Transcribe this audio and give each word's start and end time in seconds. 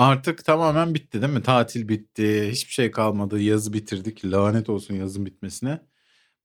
Artık 0.00 0.44
tamamen 0.44 0.94
bitti 0.94 1.22
değil 1.22 1.32
mi? 1.32 1.42
Tatil 1.42 1.88
bitti. 1.88 2.48
Hiçbir 2.52 2.72
şey 2.72 2.90
kalmadı. 2.90 3.40
Yazı 3.40 3.72
bitirdik. 3.72 4.24
Lanet 4.24 4.68
olsun 4.68 4.94
yazın 4.94 5.26
bitmesine. 5.26 5.80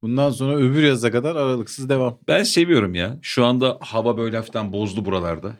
Bundan 0.01 0.29
sonra 0.31 0.55
öbür 0.55 0.83
yaza 0.83 1.11
kadar 1.11 1.35
aralıksız 1.35 1.89
devam. 1.89 2.19
Ben 2.27 2.43
seviyorum 2.43 2.95
ya. 2.95 3.19
Şu 3.21 3.45
anda 3.45 3.77
hava 3.81 4.17
böyle 4.17 4.37
hafiften 4.37 4.73
bozdu 4.73 5.05
buralarda. 5.05 5.55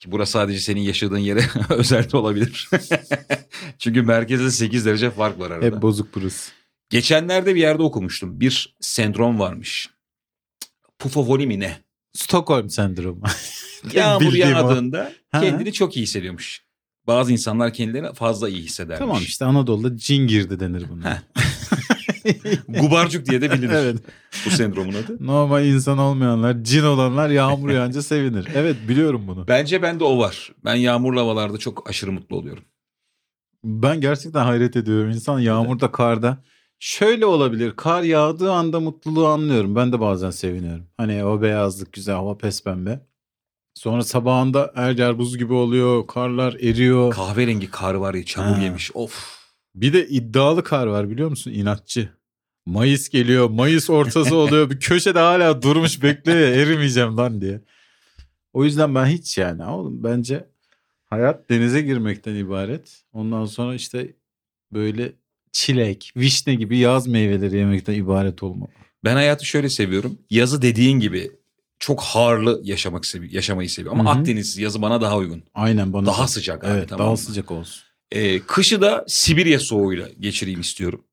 Ki 0.00 0.12
burası 0.12 0.32
sadece 0.32 0.58
senin 0.58 0.80
yaşadığın 0.80 1.18
yere 1.18 1.40
özel 1.70 2.10
de 2.10 2.16
olabilir. 2.16 2.70
Çünkü 3.78 4.02
merkezde 4.02 4.50
8 4.50 4.86
derece 4.86 5.10
fark 5.10 5.38
var 5.38 5.50
arada. 5.50 5.66
Hep 5.66 5.82
bozuk 5.82 6.14
burası. 6.14 6.52
Geçenlerde 6.90 7.54
bir 7.54 7.60
yerde 7.60 7.82
okumuştum. 7.82 8.40
Bir 8.40 8.76
sendrom 8.80 9.38
varmış. 9.38 9.90
Pufovoli 10.98 11.46
mi 11.46 11.60
ne? 11.60 11.78
Stockholm 12.12 12.70
sendromu. 12.70 13.22
Yağmur 13.92 14.32
yağdığında 14.32 15.12
kendini 15.32 15.72
çok 15.72 15.96
iyi 15.96 16.02
hissediyormuş. 16.02 16.61
Bazı 17.06 17.32
insanlar 17.32 17.72
kendilerini 17.72 18.12
fazla 18.14 18.48
iyi 18.48 18.62
hissedermiş. 18.62 18.98
tamam 18.98 19.18
işte 19.22 19.44
Anadolu'da 19.44 19.96
cin 19.96 20.26
girdi 20.26 20.60
denir 20.60 20.84
buna. 20.90 21.22
Gubarcuk 22.68 23.26
diye 23.26 23.40
de 23.40 23.52
bilinir 23.52 23.74
evet. 23.74 23.96
bu 24.46 24.50
sendromun 24.50 24.94
adı. 24.94 25.26
Normal 25.26 25.66
insan 25.66 25.98
olmayanlar, 25.98 26.64
cin 26.64 26.82
olanlar 26.82 27.30
yağmur 27.30 27.70
yağınca 27.70 28.02
sevinir. 28.02 28.48
Evet 28.54 28.76
biliyorum 28.88 29.22
bunu. 29.26 29.48
Bence 29.48 29.82
bende 29.82 30.04
o 30.04 30.18
var. 30.18 30.52
Ben 30.64 30.74
yağmurlu 30.74 31.20
havalarda 31.20 31.58
çok 31.58 31.90
aşırı 31.90 32.12
mutlu 32.12 32.36
oluyorum. 32.36 32.64
Ben 33.64 34.00
gerçekten 34.00 34.44
hayret 34.44 34.76
ediyorum. 34.76 35.10
İnsan 35.10 35.38
yağmurda, 35.40 35.92
karda. 35.92 36.38
Şöyle 36.78 37.26
olabilir. 37.26 37.72
Kar 37.76 38.02
yağdığı 38.02 38.52
anda 38.52 38.80
mutluluğu 38.80 39.26
anlıyorum. 39.26 39.76
Ben 39.76 39.92
de 39.92 40.00
bazen 40.00 40.30
seviniyorum. 40.30 40.86
Hani 40.96 41.24
o 41.24 41.42
beyazlık 41.42 41.92
güzel, 41.92 42.14
hava 42.14 42.38
pes 42.38 42.64
pembe. 42.64 43.00
Sonra 43.74 44.02
sabahında 44.04 44.72
her 44.74 44.92
yer 44.92 45.18
buz 45.18 45.38
gibi 45.38 45.52
oluyor. 45.52 46.06
Karlar 46.06 46.54
eriyor. 46.54 47.10
Kahverengi 47.12 47.70
kar 47.70 47.94
var 47.94 48.14
ya 48.14 48.24
çamur 48.24 48.56
Ha. 48.56 48.62
yemiş. 48.62 48.90
Of. 48.94 49.38
Bir 49.74 49.92
de 49.92 50.08
iddialı 50.08 50.64
kar 50.64 50.86
var 50.86 51.10
biliyor 51.10 51.28
musun? 51.30 51.50
İnatçı. 51.50 52.08
Mayıs 52.66 53.08
geliyor. 53.08 53.50
Mayıs 53.50 53.90
ortası 53.90 54.36
oluyor. 54.36 54.70
Bir 54.70 54.80
köşede 54.80 55.18
hala 55.18 55.62
durmuş 55.62 56.02
bekliyor 56.02 56.38
ya 56.38 56.46
erimeyeceğim 56.48 57.16
lan 57.16 57.40
diye. 57.40 57.60
O 58.52 58.64
yüzden 58.64 58.94
ben 58.94 59.06
hiç 59.06 59.38
yani 59.38 59.64
oğlum 59.64 60.04
bence 60.04 60.44
hayat 61.10 61.50
denize 61.50 61.80
girmekten 61.82 62.34
ibaret. 62.34 63.02
Ondan 63.12 63.44
sonra 63.44 63.74
işte 63.74 64.12
böyle 64.72 65.12
çilek, 65.52 66.12
vişne 66.16 66.54
gibi 66.54 66.78
yaz 66.78 67.06
meyveleri 67.06 67.56
yemekten 67.56 67.94
ibaret 67.94 68.42
olmalı. 68.42 68.70
Ben 69.04 69.14
hayatı 69.14 69.46
şöyle 69.46 69.68
seviyorum. 69.68 70.18
Yazı 70.30 70.62
dediğin 70.62 71.00
gibi 71.00 71.30
çok 71.82 72.02
harlı 72.02 72.60
yaşamak 72.64 73.06
sevi 73.06 73.34
yaşamayı 73.34 73.70
seviyorum. 73.70 74.00
Ama 74.00 74.14
Hı 74.14 74.14
hı. 74.16 74.20
Akdeniz 74.20 74.58
yazı 74.58 74.82
bana 74.82 75.00
daha 75.00 75.16
uygun. 75.16 75.42
Aynen 75.54 75.92
bana. 75.92 76.06
Daha 76.06 76.22
da- 76.22 76.28
sıcak 76.28 76.64
abi, 76.64 76.72
Evet 76.72 76.88
tamam 76.88 77.06
daha 77.06 77.16
sıcak 77.16 77.50
olsun. 77.50 77.82
Ee, 78.12 78.40
kışı 78.40 78.80
da 78.80 79.04
Sibirya 79.08 79.60
soğuğuyla 79.60 80.08
geçireyim 80.20 80.60
istiyorum. 80.60 81.04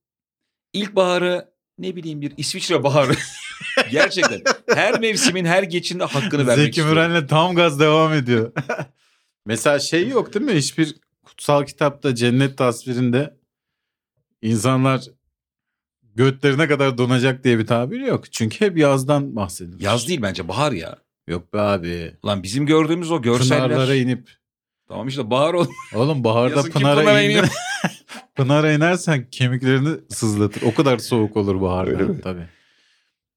İlkbaharı 0.73 1.49
ne 1.77 1.95
bileyim 1.95 2.21
bir 2.21 2.33
İsviçre 2.37 2.83
baharı. 2.83 3.13
Gerçekten 3.91 4.41
her 4.73 4.99
mevsimin 4.99 5.45
her 5.45 5.63
geçinde 5.63 6.03
hakkını 6.03 6.47
vermek 6.47 6.65
Zeki 6.65 6.69
istiyorum. 6.69 6.93
Müren'le 7.11 7.27
tam 7.27 7.55
gaz 7.55 7.79
devam 7.79 8.13
ediyor. 8.13 8.51
Mesela 9.45 9.79
şey 9.79 10.07
yok 10.07 10.33
değil 10.33 10.45
mi? 10.45 10.53
Hiçbir 10.55 10.95
kutsal 11.23 11.65
kitapta 11.65 12.15
cennet 12.15 12.57
tasvirinde 12.57 13.37
insanlar 14.41 15.01
götlerine 16.19 16.67
kadar 16.67 16.97
donacak 16.97 17.43
diye 17.43 17.59
bir 17.59 17.67
tabir 17.67 17.99
yok. 17.99 18.31
Çünkü 18.31 18.65
hep 18.65 18.77
yazdan 18.77 19.35
bahsedilir. 19.35 19.81
Yaz 19.83 20.07
değil 20.07 20.21
bence 20.21 20.47
bahar 20.47 20.71
ya. 20.71 20.95
Yok 21.27 21.53
be 21.53 21.59
abi. 21.59 22.11
Lan 22.25 22.43
bizim 22.43 22.65
gördüğümüz 22.65 23.11
o 23.11 23.21
görseller. 23.21 23.63
Pınarlara 23.63 23.95
inip. 23.95 24.29
Tamam 24.87 25.07
işte 25.07 25.29
bahar 25.29 25.53
ol. 25.53 25.65
Oğlum 25.95 26.23
baharda 26.23 26.55
Yazın 26.55 26.71
Pınar'a, 26.71 26.99
Pınar'a 26.99 27.21
in- 27.21 27.25
iniyor? 27.29 27.47
Pınar'a 28.35 28.71
inersen 28.71 29.27
kemiklerini 29.31 29.89
sızlatır. 30.09 30.61
O 30.61 30.73
kadar 30.73 30.97
soğuk 30.97 31.37
olur 31.37 31.61
baharda. 31.61 31.91
Öyle 31.91 32.03
mi? 32.03 32.21
Tabii. 32.21 32.47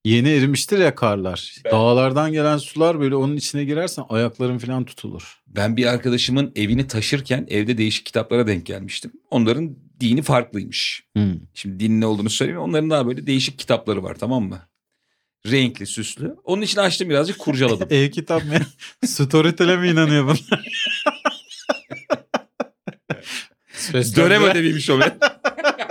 Yeni 0.05 0.29
erimiştir 0.29 0.79
ya 0.79 0.95
karlar. 0.95 1.55
Ben- 1.65 1.73
Dağlardan 1.73 2.33
gelen 2.33 2.57
sular 2.59 3.01
böyle 3.01 3.17
onun 3.17 3.37
içine 3.37 3.65
girersen 3.65 4.05
ayakların 4.09 4.59
falan 4.59 4.85
tutulur. 4.85 5.43
Ben 5.47 5.77
bir 5.77 5.87
arkadaşımın 5.87 6.53
evini 6.57 6.87
taşırken 6.87 7.47
evde 7.51 7.79
değişik 7.79 8.07
kitaplara 8.07 8.47
denk 8.47 8.67
gelmiştim. 8.67 9.13
Onların 9.31 9.77
dini 10.01 10.23
farklıymış. 10.23 11.05
Hmm. 11.17 11.35
Şimdi 11.55 11.81
dinin 11.81 12.01
ne 12.01 12.07
olduğunu 12.07 12.31
söyleyeyim. 12.31 12.61
Onların 12.61 12.91
daha 12.91 13.07
böyle 13.07 13.27
değişik 13.27 13.59
kitapları 13.59 14.03
var 14.03 14.15
tamam 14.15 14.43
mı? 14.43 14.59
Renkli, 15.51 15.87
süslü. 15.87 16.37
Onun 16.45 16.63
için 16.63 16.79
açtım 16.81 17.11
birazcık 17.11 17.39
kurcaladım. 17.39 17.89
E-kitap 17.91 18.45
mı? 18.45 18.59
Storytel'e 19.07 19.77
mi 19.77 19.89
inanıyor 19.89 20.25
bunlar? 20.25 20.63
Dönem 24.17 24.43
ödeviymiş 24.43 24.91
o 24.91 25.01
be. 25.01 25.17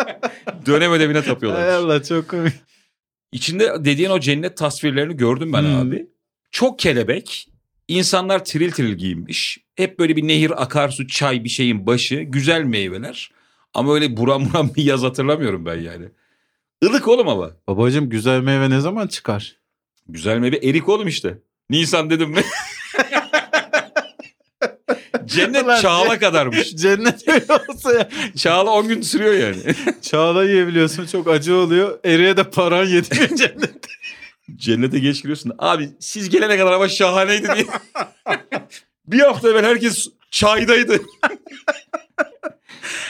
Dönem 0.65 0.91
ödevine 0.91 1.17
Hay 1.17 1.27
tapıyorlar. 1.27 1.67
Allah 1.67 2.03
çok 2.03 2.27
komik. 2.27 2.53
İçinde 3.31 3.85
dediğin 3.85 4.09
o 4.09 4.19
cennet 4.19 4.57
tasvirlerini 4.57 5.17
gördüm 5.17 5.53
ben 5.53 5.61
Hmm. 5.61 5.75
abi. 5.75 6.07
Çok 6.51 6.79
kelebek. 6.79 7.47
İnsanlar 7.87 8.45
tiril 8.45 8.71
tiril 8.71 8.93
giyinmiş. 8.93 9.57
Hep 9.75 9.99
böyle 9.99 10.15
bir 10.15 10.27
nehir, 10.27 10.61
akarsu, 10.63 11.07
çay 11.07 11.43
bir 11.43 11.49
şeyin 11.49 11.87
başı. 11.87 12.15
Güzel 12.15 12.63
meyveler. 12.63 13.31
Ama 13.73 13.93
öyle 13.93 14.17
buram 14.17 14.49
buram 14.49 14.71
bir 14.75 14.83
yaz 14.83 15.03
hatırlamıyorum 15.03 15.65
ben 15.65 15.75
yani. 15.81 16.05
Ilık 16.81 17.07
oğlum 17.07 17.27
ama. 17.27 17.51
Babacım 17.67 18.09
güzel 18.09 18.41
meyve 18.41 18.69
ne 18.69 18.79
zaman 18.79 19.07
çıkar? 19.07 19.55
Güzel 20.07 20.37
meyve 20.37 20.57
erik 20.57 20.89
oğlum 20.89 21.07
işte. 21.07 21.37
Nisan 21.69 22.09
dedim 22.09 22.29
mi? 22.29 22.41
Cennet 25.25 25.63
Ulan 25.65 25.81
Çağla 25.81 26.19
kadarmış. 26.19 26.75
Cennet 26.75 27.27
öyle 27.27 27.45
olsa 27.69 27.93
ya. 27.93 28.09
Çağla 28.37 28.71
10 28.71 28.87
gün 28.87 29.01
sürüyor 29.01 29.33
yani. 29.33 29.75
Çağla 30.01 30.43
yiyebiliyorsun 30.43 31.05
çok 31.05 31.27
acı 31.27 31.55
oluyor. 31.55 31.99
Eriye 32.05 32.37
de 32.37 32.43
paran 32.49 32.85
yetmiyor 32.85 33.27
cennet. 33.27 33.87
Cennete 34.55 34.99
geç 34.99 35.17
giriyorsun. 35.21 35.51
Abi 35.59 35.89
siz 35.99 36.29
gelene 36.29 36.57
kadar 36.57 36.71
ama 36.71 36.89
şahaneydi 36.89 37.47
diye. 37.55 37.65
bir 39.07 39.19
hafta 39.19 39.49
evvel 39.49 39.65
herkes 39.65 40.07
çaydaydı. 40.31 40.97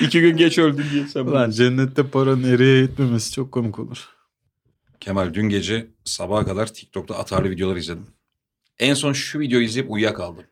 İki 0.01 0.21
gün 0.21 0.37
geç 0.37 0.57
öldün 0.57 0.85
diye 0.93 1.07
sen 1.07 1.25
bunu- 1.25 1.31
Ulan 1.35 1.49
cennette 1.51 2.03
paranın 2.07 2.43
eriye 2.53 2.77
yetmemesi 2.77 3.31
çok 3.31 3.51
komik 3.51 3.79
olur. 3.79 3.97
Kemal 4.99 5.33
dün 5.33 5.49
gece 5.49 5.87
sabaha 6.05 6.45
kadar 6.45 6.73
TikTok'ta 6.73 7.15
atarlı 7.17 7.49
videolar 7.49 7.75
izledim. 7.75 8.07
En 8.79 8.93
son 8.93 9.13
şu 9.13 9.39
videoyu 9.39 9.65
izleyip 9.65 9.91
uyuyakaldım. 9.91 10.43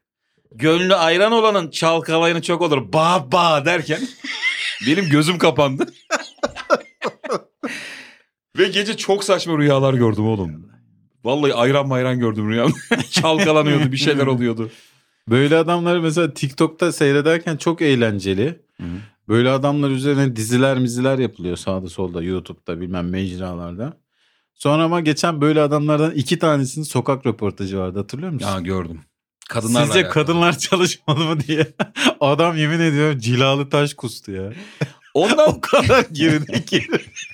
Gönlü 0.52 0.96
ayran 0.96 1.32
olanın 1.32 1.72
çalkalayını 1.72 2.42
çok 2.42 2.62
olur. 2.62 2.94
Ba 2.94 3.28
ba 3.32 3.66
derken 3.66 4.02
benim 4.88 5.10
gözüm 5.10 5.38
kapandı. 5.38 5.88
Ve 8.58 8.68
gece 8.68 8.98
çok 8.98 9.24
saçma 9.24 9.58
rüyalar 9.58 9.94
gördüm 9.94 10.28
oğlum. 10.28 10.70
Vallahi 11.24 11.54
ayran 11.54 11.88
mayran 11.88 12.20
gördüm 12.20 12.50
rüyamda. 12.50 12.76
Çalkalanıyordu 13.12 13.92
bir 13.92 13.98
şeyler 13.98 14.28
oluyordu. 14.28 14.70
Böyle 15.30 15.58
adamları 15.58 16.02
mesela 16.02 16.34
TikTok'ta 16.34 16.92
seyrederken 16.92 17.58
çok 17.58 17.82
eğlenceli. 17.82 18.62
Böyle 19.28 19.50
adamlar 19.50 19.90
üzerine 19.90 20.36
diziler 20.36 20.80
miziler 20.80 21.20
yapılıyor 21.20 21.58
sağda 21.58 21.88
solda 21.88 22.24
YouTube'da 22.24 22.82
bilmem 22.82 23.10
mecralarda. 23.10 23.98
Sonra 24.56 24.84
ama 24.84 25.02
geçen 25.02 25.42
böyle 25.42 25.62
adamlardan 25.62 26.12
iki 26.12 26.40
tanesinin 26.40 26.86
sokak 26.86 27.26
röportajı 27.26 27.78
vardı 27.78 28.00
hatırlıyor 28.00 28.32
musun? 28.32 28.48
Ya 28.48 28.60
gördüm. 28.60 29.02
Kadınlarla 29.50 29.86
Sizce 29.86 30.00
alakalı. 30.00 30.14
kadınlar 30.26 30.58
çalışmalı 30.60 31.20
mı 31.20 31.40
diye. 31.48 31.68
Adam 32.22 32.58
yemin 32.58 32.80
ediyorum 32.80 33.20
cilalı 33.20 33.70
taş 33.70 33.94
kustu 33.94 34.32
ya. 34.32 34.54
Ondan, 35.14 35.50
o 35.56 35.62
kadar 35.62 36.06
girdi 36.14 36.66
ki. 36.66 36.84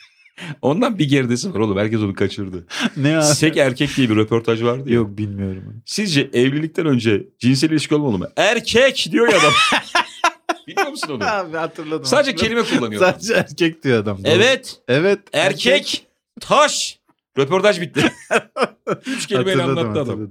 ondan 0.61 0.99
bir 0.99 1.09
geridesi 1.09 1.53
var 1.53 1.59
oğlum. 1.59 1.77
Herkes 1.77 1.99
onu 1.99 2.13
kaçırdı. 2.13 2.65
ne 2.97 3.17
abi? 3.17 3.23
Sek 3.25 3.57
erkek 3.57 3.97
diye 3.97 4.09
bir 4.09 4.15
röportaj 4.15 4.63
vardı 4.63 4.89
ya. 4.89 4.95
Yok 4.95 5.17
bilmiyorum. 5.17 5.81
Sizce 5.85 6.29
evlilikten 6.33 6.85
önce 6.85 7.23
cinsel 7.39 7.69
ilişki 7.69 7.95
olmalı 7.95 8.17
mı? 8.17 8.29
Erkek 8.37 9.07
diyor 9.11 9.31
ya 9.33 9.39
adam. 9.39 9.53
Biliyor 10.67 10.87
musun 10.87 11.09
onu? 11.09 11.23
Abi 11.23 11.57
hatırladım. 11.57 12.05
Sadece 12.05 12.31
hatırladım. 12.31 12.63
kelime 12.63 12.79
kullanıyor. 12.79 13.01
Sadece 13.01 13.33
erkek 13.33 13.83
diyor 13.83 13.99
adam. 14.03 14.17
doğru. 14.17 14.31
Evet. 14.31 14.79
Evet. 14.87 15.19
Erkek. 15.33 16.07
Taş. 16.41 16.99
Röportaj 17.37 17.81
bitti. 17.81 18.11
Üç 19.05 19.27
kelimeyle 19.27 19.61
Hatırladım, 19.61 19.89
anlattı 19.89 20.11
adam. 20.11 20.29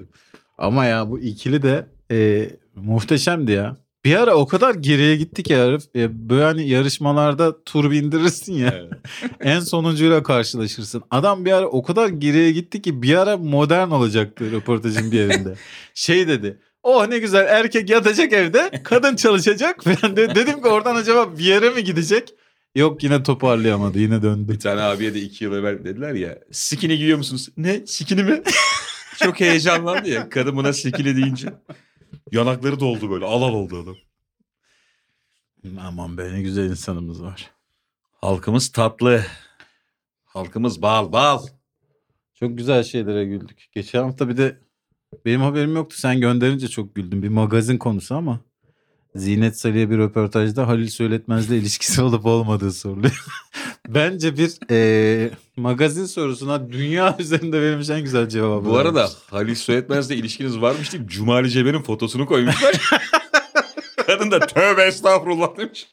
Ama 0.59 0.85
ya 0.85 1.11
bu 1.11 1.21
ikili 1.21 1.63
de 1.63 1.87
e, 2.11 2.51
muhteşemdi 2.75 3.53
ya. 3.53 3.77
Bir 4.05 4.15
ara 4.17 4.35
o 4.35 4.47
kadar 4.47 4.75
geriye 4.75 5.17
gitti 5.17 5.43
ki 5.43 5.57
Arif. 5.57 5.83
E, 5.97 6.29
böyle 6.29 6.45
hani 6.45 6.69
yarışmalarda 6.69 7.65
tur 7.65 7.91
bindirirsin 7.91 8.53
ya. 8.53 8.75
Evet. 8.77 8.93
en 9.41 9.61
sonuncuyla 9.61 10.23
karşılaşırsın. 10.23 11.03
Adam 11.11 11.45
bir 11.45 11.53
ara 11.53 11.67
o 11.67 11.83
kadar 11.83 12.09
geriye 12.09 12.51
gitti 12.53 12.83
ki 12.83 13.03
bir 13.03 13.15
ara 13.15 13.37
modern 13.37 13.91
olacaktı 13.91 14.53
röportajın 14.53 15.13
bir 15.13 15.19
yerinde. 15.19 15.55
şey 15.95 16.29
dedi. 16.29 16.59
Oh 16.83 17.07
ne 17.07 17.19
güzel 17.19 17.47
erkek 17.47 17.91
yatacak 17.91 18.33
evde 18.33 18.71
kadın 18.85 19.17
çalışacak. 19.17 19.81
Ben 20.03 20.17
de 20.17 20.35
dedim 20.35 20.63
ki 20.63 20.69
oradan 20.69 20.97
acaba 20.97 21.39
bir 21.39 21.45
yere 21.45 21.71
mi 21.71 21.85
gidecek? 21.85 22.35
Yok 22.75 23.03
yine 23.03 23.23
toparlayamadı 23.23 23.99
yine 23.99 24.23
döndü. 24.23 24.53
Bir 24.53 24.59
tane 24.59 24.81
abiye 24.81 25.15
de 25.15 25.21
iki 25.21 25.45
yıl 25.45 25.53
evvel 25.53 25.85
dediler 25.85 26.15
ya. 26.15 26.39
Sikini 26.51 26.99
giyiyor 26.99 27.19
musunuz? 27.19 27.49
Ne? 27.57 27.87
Sikini 27.87 28.23
mi? 28.23 28.43
Çok 29.19 29.41
heyecanlandı 29.41 30.09
ya. 30.09 30.29
Kadın 30.29 30.57
buna 30.57 30.73
sikini 30.73 31.17
deyince. 31.17 31.55
Yanakları 32.33 32.81
doldu 32.81 33.11
böyle. 33.11 33.25
Alal 33.25 33.53
oldu 33.55 33.83
adam. 33.83 33.97
Aman 35.81 36.19
be 36.19 36.33
ne 36.33 36.43
güzel 36.43 36.71
insanımız 36.71 37.23
var. 37.23 37.51
Halkımız 38.21 38.73
tatlı. 38.73 39.25
Halkımız 40.25 40.83
bal 40.83 41.13
bal. 41.13 41.47
Çok 42.35 42.59
güzel 42.59 42.83
şeylere 42.83 43.25
güldük. 43.25 43.69
Geçen 43.73 44.03
hafta 44.03 44.29
bir 44.29 44.37
de 44.37 44.59
benim 45.25 45.41
haberim 45.41 45.77
yoktu. 45.77 45.97
Sen 45.99 46.21
gönderince 46.21 46.69
çok 46.69 46.95
güldüm. 46.95 47.23
Bir 47.23 47.29
magazin 47.29 47.79
konusu 47.79 48.15
ama. 48.15 48.41
Zinet 49.17 49.59
Salih'e 49.59 49.91
bir 49.91 49.99
röportajda 49.99 50.69
Halil 50.69 50.89
Söyletmez'le 50.89 51.51
ilişkisi 51.51 52.03
olup 52.03 52.27
olmadığı 52.27 52.73
soruluyor. 52.73 53.25
Bence 53.89 54.37
bir 54.39 54.53
eee, 54.71 55.31
magazin 55.57 56.05
sorusuna 56.07 56.73
dünya 56.73 57.17
üzerinde 57.19 57.63
verilmiş 57.63 57.91
en 57.91 58.01
güzel 58.01 58.29
cevabı. 58.29 58.65
Bu 58.69 58.77
arada 58.77 59.01
vermiş. 59.01 59.13
Halil 59.31 59.55
Söğetmez'le 59.55 60.11
ilişkiniz 60.11 60.61
varmış 60.61 60.93
deyip 60.93 61.09
Cumali 61.09 61.51
Cebe'nin 61.51 61.83
fotosunu 61.83 62.27
koymuşlar. 62.27 62.91
Kadın 64.07 64.31
da 64.31 64.39
tövbe 64.41 64.83
estağfurullah 64.83 65.57
demiş. 65.57 65.87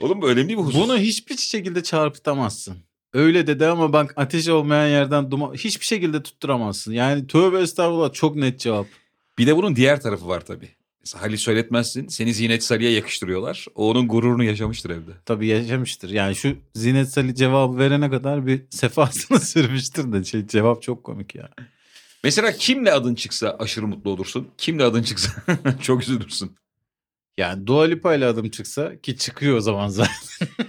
Oğlum 0.00 0.22
bu 0.22 0.28
önemli 0.28 0.48
bir 0.48 0.62
husus. 0.62 0.80
Bunu 0.80 0.98
hiçbir 0.98 1.36
şekilde 1.36 1.82
çarpıtamazsın. 1.82 2.76
Öyle 3.12 3.46
dedi 3.46 3.66
ama 3.66 3.92
bak 3.92 4.14
ateş 4.16 4.48
olmayan 4.48 4.88
yerden 4.88 5.30
duman 5.30 5.54
hiçbir 5.54 5.86
şekilde 5.86 6.22
tutturamazsın. 6.22 6.92
Yani 6.92 7.26
tövbe 7.26 7.60
estağfurullah 7.60 8.12
çok 8.12 8.36
net 8.36 8.60
cevap. 8.60 8.86
Bir 9.38 9.46
de 9.46 9.56
bunun 9.56 9.76
diğer 9.76 10.00
tarafı 10.00 10.28
var 10.28 10.46
tabii. 10.46 10.68
Halil 11.16 11.36
Söyletmezsin. 11.36 12.08
Seni 12.08 12.34
Zinet 12.34 12.64
Salih'e 12.64 12.90
yakıştırıyorlar. 12.90 13.66
O 13.74 13.90
onun 13.90 14.08
gururunu 14.08 14.44
yaşamıştır 14.44 14.90
evde. 14.90 15.10
Tabii 15.24 15.46
yaşamıştır. 15.46 16.10
Yani 16.10 16.34
şu 16.34 16.56
Zinet 16.74 17.08
Salih 17.08 17.34
cevabı 17.34 17.78
verene 17.78 18.10
kadar 18.10 18.46
bir 18.46 18.62
sefasını 18.70 19.40
sürmüştür 19.40 20.12
de 20.12 20.24
şey, 20.24 20.46
cevap 20.46 20.82
çok 20.82 21.04
komik 21.04 21.34
ya. 21.34 21.48
Mesela 22.24 22.52
kimle 22.52 22.92
adın 22.92 23.14
çıksa 23.14 23.56
aşırı 23.58 23.86
mutlu 23.86 24.10
olursun. 24.10 24.48
Kimle 24.58 24.84
adın 24.84 25.02
çıksa 25.02 25.32
çok 25.82 26.02
üzülürsün. 26.02 26.56
Yani 27.38 27.66
Dua 27.66 27.84
Lipa 27.84 28.14
ile 28.14 28.26
adım 28.26 28.50
çıksa 28.50 29.00
ki 29.00 29.16
çıkıyor 29.16 29.56
o 29.56 29.60
zaman 29.60 29.88
zaten. 29.88 30.48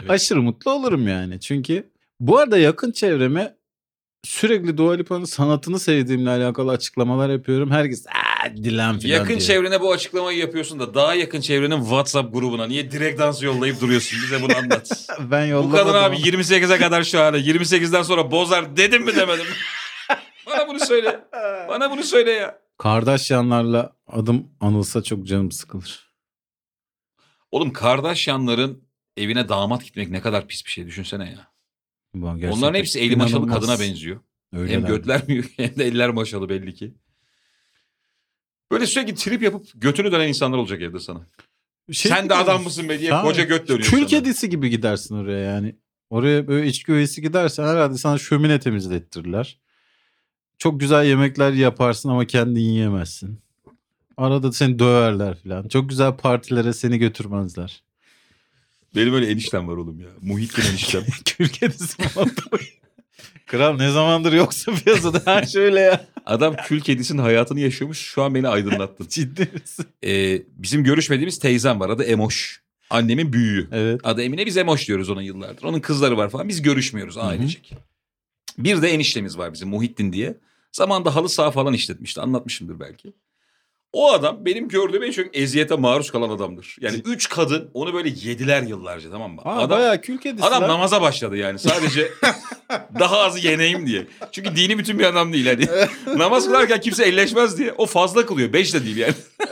Evet. 0.00 0.10
Aşırı 0.10 0.42
mutlu 0.42 0.70
olurum 0.70 1.08
yani. 1.08 1.40
Çünkü 1.40 1.90
bu 2.20 2.38
arada 2.38 2.58
yakın 2.58 2.92
çevreme 2.92 3.56
sürekli 4.24 4.76
Dua 4.78 4.94
Lipa'nın 4.94 5.24
sanatını 5.24 5.78
sevdiğimle 5.80 6.30
alakalı 6.30 6.70
açıklamalar 6.72 7.30
yapıyorum. 7.30 7.70
Herkes 7.70 8.06
aa 8.06 8.56
Dilan 8.56 8.98
filan 8.98 9.14
yakın 9.14 9.28
diyor. 9.28 9.40
çevrene 9.40 9.80
bu 9.80 9.92
açıklamayı 9.92 10.38
yapıyorsun 10.38 10.80
da 10.80 10.94
daha 10.94 11.14
yakın 11.14 11.40
çevrenin 11.40 11.80
WhatsApp 11.80 12.34
grubuna 12.34 12.66
niye 12.66 12.90
direkt 12.90 13.20
dans 13.20 13.42
yollayıp 13.42 13.80
duruyorsun? 13.80 14.18
Bize 14.22 14.42
bunu 14.42 14.56
anlat. 14.56 15.06
Ben 15.30 15.46
bu 15.46 15.50
yollamadım. 15.50 15.86
kadın 15.86 15.94
abi 15.98 16.16
ama. 16.16 16.24
28'e 16.26 16.78
kadar 16.78 17.02
şahane. 17.02 17.36
28'den 17.36 18.02
sonra 18.02 18.30
bozar 18.30 18.76
dedim 18.76 19.02
mi 19.04 19.16
demedim 19.16 19.44
mi? 19.46 19.52
Bana 20.46 20.68
bunu 20.68 20.80
söyle. 20.80 21.20
Bana 21.68 21.90
bunu 21.90 22.02
söyle 22.02 22.30
ya. 22.30 22.58
Kardashianlarla 22.78 23.92
adım 24.06 24.46
anılsa 24.60 25.02
çok 25.02 25.26
canım 25.26 25.52
sıkılır. 25.52 26.08
Oğlum 27.50 27.72
Kardashianların 27.72 28.84
evine 29.16 29.48
damat 29.48 29.84
gitmek 29.84 30.08
ne 30.10 30.20
kadar 30.20 30.46
pis 30.48 30.64
bir 30.66 30.70
şey 30.70 30.86
düşünsene 30.86 31.24
ya. 31.30 31.48
Onların 32.14 32.40
gerçekten 32.40 32.74
hepsi 32.74 33.00
eli 33.00 33.16
maşalı 33.16 33.40
inanılmaz. 33.40 33.60
kadına 33.66 33.80
benziyor. 33.80 34.20
Öyle 34.52 34.72
hem 34.72 34.86
götler 34.86 35.28
büyük 35.28 35.52
hem 35.58 35.76
de 35.76 35.84
eller 35.84 36.08
maşalı 36.10 36.48
belli 36.48 36.74
ki. 36.74 36.94
Böyle 38.70 38.86
sürekli 38.86 39.14
trip 39.14 39.42
yapıp 39.42 39.66
götünü 39.74 40.12
dönen 40.12 40.28
insanlar 40.28 40.58
olacak 40.58 40.82
evde 40.82 40.98
sana. 41.00 41.26
Sen 41.92 42.28
de 42.28 42.34
adam 42.34 42.62
mısın 42.62 42.88
be 42.88 42.98
diye 42.98 43.10
Tamam. 43.10 43.24
koca 43.24 43.44
göt 43.44 43.68
dönüyor 43.68 43.84
Kül 43.90 43.98
sana. 43.98 44.06
kedisi 44.06 44.48
gibi 44.50 44.70
gidersin 44.70 45.14
oraya 45.16 45.38
yani. 45.38 45.76
Oraya 46.10 46.48
böyle 46.48 46.66
içki 46.66 46.92
üyesi 46.92 47.22
gidersen 47.22 47.64
herhalde 47.64 47.98
sana 47.98 48.18
şömine 48.18 48.60
temizlettirirler. 48.60 49.58
Çok 50.58 50.80
güzel 50.80 51.04
yemekler 51.06 51.52
yaparsın 51.52 52.08
ama 52.08 52.24
kendin 52.26 52.60
yiyemezsin. 52.60 53.40
Arada 54.16 54.52
seni 54.52 54.78
döverler 54.78 55.34
falan. 55.34 55.68
Çok 55.68 55.88
güzel 55.88 56.16
partilere 56.16 56.72
seni 56.72 56.98
götürmezler. 56.98 57.82
Benim 58.98 59.14
öyle 59.14 59.30
eniştem 59.30 59.68
var 59.68 59.76
oğlum 59.76 60.00
ya. 60.00 60.08
Muhittin 60.22 60.62
eniştem. 60.62 61.02
Kül 61.24 61.48
kedisi. 61.48 61.96
Kral 63.46 63.76
ne 63.76 63.90
zamandır 63.90 64.32
yoksa 64.32 64.72
piyasada 64.74 65.22
ha 65.24 65.46
şöyle 65.46 65.80
ya. 65.80 66.06
Adam 66.26 66.56
kül 66.56 66.80
kedisinin 66.80 67.22
hayatını 67.22 67.60
yaşıyormuş. 67.60 67.98
Şu 67.98 68.22
an 68.22 68.34
beni 68.34 68.48
aydınlattın. 68.48 69.06
Ciddi 69.10 69.48
misin? 69.54 69.86
Ee, 70.04 70.42
bizim 70.56 70.84
görüşmediğimiz 70.84 71.38
teyzem 71.38 71.80
var. 71.80 71.90
Adı 71.90 72.04
Emoş. 72.04 72.62
Annemin 72.90 73.32
büyüğü. 73.32 73.68
Evet. 73.72 74.00
Adı 74.04 74.22
Emine 74.22 74.46
biz 74.46 74.56
Emoş 74.56 74.88
diyoruz 74.88 75.10
ona 75.10 75.22
yıllardır. 75.22 75.62
Onun 75.62 75.80
kızları 75.80 76.16
var 76.16 76.30
falan. 76.30 76.48
Biz 76.48 76.62
görüşmüyoruz 76.62 77.18
ailecek. 77.18 77.72
Bir 78.58 78.82
de 78.82 78.88
eniştemiz 78.88 79.38
var 79.38 79.52
bizim 79.52 79.68
Muhittin 79.68 80.12
diye. 80.12 80.34
Zamanında 80.72 81.14
halı 81.14 81.28
saha 81.28 81.50
falan 81.50 81.74
işletmişti. 81.74 82.20
Anlatmışımdır 82.20 82.80
belki. 82.80 83.12
O 83.92 84.12
adam 84.12 84.44
benim 84.44 84.68
gördüğüm 84.68 85.02
en 85.02 85.10
çok 85.10 85.36
eziyete 85.36 85.74
maruz 85.74 86.10
kalan 86.10 86.30
adamdır. 86.30 86.76
Yani 86.80 87.02
üç 87.04 87.28
kadın 87.28 87.70
onu 87.74 87.94
böyle 87.94 88.08
yediler 88.08 88.62
yıllarca 88.62 89.10
tamam 89.10 89.32
mı? 89.34 89.40
Aa, 89.44 89.58
adam 89.58 89.70
bayağı 89.78 90.00
kül 90.00 90.18
kedisi 90.18 90.44
adam 90.44 90.62
lan. 90.62 90.68
namaza 90.68 91.02
başladı 91.02 91.36
yani 91.36 91.58
sadece 91.58 92.12
daha 92.98 93.18
az 93.18 93.44
yeneyim 93.44 93.86
diye. 93.86 94.06
Çünkü 94.32 94.56
dini 94.56 94.78
bütün 94.78 94.98
bir 94.98 95.04
adam 95.04 95.32
değil 95.32 95.46
hani. 95.46 95.88
Namaz 96.18 96.46
kılarken 96.46 96.80
kimse 96.80 97.04
elleşmez 97.04 97.58
diye. 97.58 97.72
O 97.72 97.86
fazla 97.86 98.26
kılıyor. 98.26 98.52
Beş 98.52 98.74
de 98.74 98.84
değil 98.84 98.96
yani. 98.96 99.14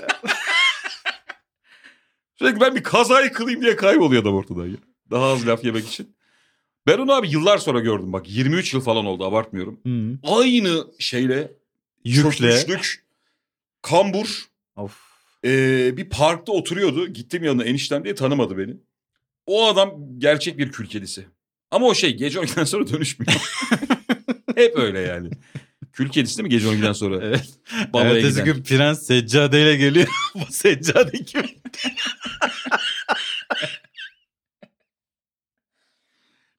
Sürekli 2.38 2.60
ben 2.60 2.74
bir 2.74 2.82
kazayı 2.82 3.32
kılayım 3.32 3.62
diye 3.62 3.76
kayboluyor 3.76 4.22
adam 4.22 4.34
ortadan 4.34 4.66
ya. 4.66 4.76
Daha 5.10 5.24
az 5.26 5.46
laf 5.46 5.64
yemek 5.64 5.88
için. 5.88 6.16
Ben 6.86 6.98
onu 6.98 7.12
abi 7.12 7.30
yıllar 7.30 7.58
sonra 7.58 7.80
gördüm 7.80 8.12
bak. 8.12 8.28
23 8.28 8.74
yıl 8.74 8.80
falan 8.80 9.06
oldu 9.06 9.24
abartmıyorum. 9.24 9.80
Hı. 9.86 10.18
Aynı 10.22 10.84
şeyle 10.98 11.52
Yükle. 12.04 12.22
çökmüşlük, 12.30 13.05
kambur 13.90 14.44
Of. 14.76 15.00
ee, 15.44 15.96
bir 15.96 16.08
parkta 16.10 16.52
oturuyordu. 16.52 17.08
Gittim 17.08 17.44
yanına 17.44 17.64
eniştem 17.64 18.04
diye 18.04 18.14
tanımadı 18.14 18.58
beni. 18.58 18.76
O 19.46 19.66
adam 19.66 19.90
gerçek 20.18 20.58
bir 20.58 20.72
kül 20.72 20.86
kedisi. 20.86 21.26
Ama 21.70 21.86
o 21.86 21.94
şey 21.94 22.16
gece 22.16 22.38
12'den 22.38 22.64
sonra 22.64 22.86
dönüşmüyor. 22.86 23.32
Hep 24.56 24.76
öyle 24.78 25.00
yani. 25.00 25.30
Kül 25.92 26.08
kedisi 26.08 26.38
değil 26.38 26.44
mi 26.44 26.50
gece 26.50 26.66
12'den 26.68 26.92
sonra? 26.92 27.26
Evet. 27.26 27.48
Babaya 27.92 28.16
Ertesi 28.16 28.40
giden. 28.40 28.44
gün 28.54 28.62
prens 28.62 29.06
seccadeyle 29.06 29.76
geliyor. 29.76 30.08
Bu 30.34 30.52
seccade 30.52 31.24
kim? 31.24 31.42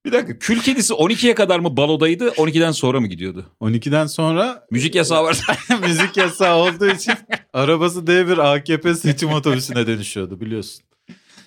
Bir 0.07 0.11
dakika 0.11 0.39
kül 0.39 0.59
kedisi 0.59 0.93
12'ye 0.93 1.35
kadar 1.35 1.59
mı 1.59 1.77
balodaydı 1.77 2.27
12'den 2.27 2.71
sonra 2.71 2.99
mı 2.99 3.07
gidiyordu? 3.07 3.45
12'den 3.61 4.05
sonra 4.05 4.67
Müzik 4.71 4.95
yasağı 4.95 5.23
var. 5.23 5.47
müzik 5.81 6.17
yasağı 6.17 6.55
olduğu 6.57 6.87
için 6.89 7.13
arabası 7.53 7.99
D1 7.99 8.41
AKP 8.41 8.95
seçim 8.95 9.29
otobüsüne 9.29 9.87
dönüşüyordu 9.87 10.41
biliyorsun. 10.41 10.85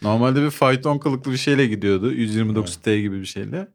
Normalde 0.02 0.42
bir 0.42 0.50
fayton 0.50 0.98
kılıklı 0.98 1.32
bir 1.32 1.36
şeyle 1.36 1.66
gidiyordu. 1.66 2.12
129T 2.12 3.00
gibi 3.00 3.20
bir 3.20 3.26
şeyle. 3.26 3.68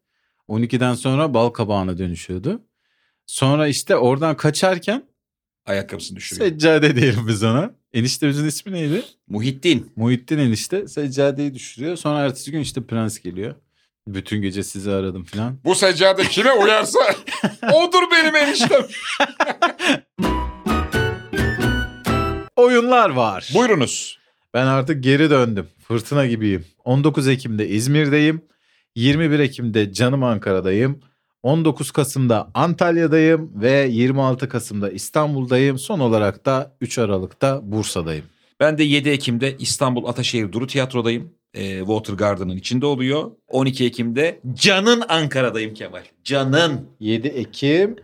12'den 0.50 0.94
sonra 0.94 1.34
bal 1.34 1.50
kabağına 1.50 1.98
dönüşüyordu. 1.98 2.62
Sonra 3.26 3.68
işte 3.68 3.96
oradan 3.96 4.38
kaçarken 4.38 5.04
Ayakkabısını 5.66 6.18
düşürüyor. 6.18 6.50
seccade 6.50 6.96
diyelim 6.96 7.28
biz 7.28 7.44
ona. 7.44 7.76
Eniştemizin 7.94 8.48
ismi 8.48 8.72
neydi? 8.72 9.04
Muhittin. 9.28 9.92
Muhittin 9.96 10.38
enişte 10.38 10.88
seccadeyi 10.88 11.54
düşürüyor. 11.54 11.96
Sonra 11.96 12.20
ertesi 12.20 12.52
gün 12.52 12.60
işte 12.60 12.84
prens 12.84 13.20
geliyor. 13.20 13.56
Bütün 14.08 14.42
gece 14.42 14.64
sizi 14.64 14.92
aradım 14.92 15.24
falan. 15.24 15.58
Bu 15.66 15.76
seccade 15.76 16.24
kime 16.24 16.52
uyarsa 16.52 17.00
odur 17.74 18.04
benim 18.12 18.36
eniştem. 18.36 18.82
Oyunlar 22.56 23.10
var. 23.10 23.50
Buyurunuz. 23.56 24.20
Ben 24.54 24.66
artık 24.68 25.04
geri 25.04 25.30
döndüm. 25.30 25.68
Fırtına 25.88 26.26
gibiyim. 26.26 26.66
19 26.86 27.28
Ekim'de 27.28 27.68
İzmir'deyim. 27.68 28.42
21 28.96 29.40
Ekim'de 29.40 29.94
canım 29.94 30.24
Ankara'dayım. 30.24 31.00
19 31.44 31.92
Kasım'da 31.92 32.52
Antalya'dayım 32.54 33.52
ve 33.56 33.88
26 33.92 34.50
Kasım'da 34.50 34.90
İstanbul'dayım. 34.92 35.80
Son 35.80 36.00
olarak 36.00 36.46
da 36.46 36.76
3 36.82 37.00
Aralık'ta 37.00 37.60
Bursa'dayım. 37.64 38.26
Ben 38.60 38.78
de 38.78 38.84
7 38.84 39.10
Ekim'de 39.10 39.56
İstanbul 39.60 40.06
Ataşehir 40.08 40.52
Duru 40.52 40.68
Tiyatro'dayım. 40.68 41.34
Ee, 41.56 41.80
Water 41.80 42.14
Garden'ın 42.14 42.58
içinde 42.58 42.86
oluyor. 42.86 43.32
12 43.48 43.86
Ekim'de 43.86 44.40
Can'ın 44.54 45.04
Ankara'dayım 45.10 45.74
Kemal. 45.74 46.04
Can'ın. 46.24 46.90
7 47.00 47.28
Ekim 47.28 47.96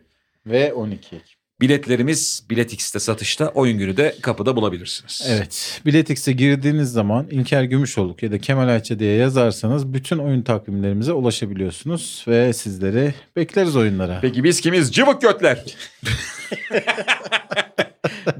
ve 0.46 0.74
12 0.74 1.16
Ekim. 1.16 1.42
Biletlerimiz 1.62 2.44
Bilet 2.50 2.74
X'te 2.74 3.00
satışta. 3.00 3.48
Oyun 3.48 3.78
günü 3.78 3.98
de 3.98 4.16
kapıda 4.22 4.56
bulabilirsiniz. 4.56 5.28
Evet. 5.28 5.82
Biletix'e 5.86 6.32
girdiğiniz 6.32 6.92
zaman 6.92 7.28
İlker 7.32 7.64
Gümüşoluk 7.64 8.24
ya 8.24 8.32
da 8.32 8.40
Kemal 8.40 8.68
Ayça 8.68 9.00
diye 9.00 9.16
yazarsanız 9.16 9.94
bütün 9.94 10.18
oyun 10.18 10.42
takvimlerimize 10.42 11.14
ulaşabiliyorsunuz 11.14 12.26
ve 12.28 12.54
sizleri 12.54 13.14
bekleriz 13.36 13.76
oyunlara. 13.76 14.20
Peki 14.22 14.44
biz 14.44 14.62
kimiz? 14.62 14.92
Cıvık 14.92 15.22
Götler. 15.22 15.66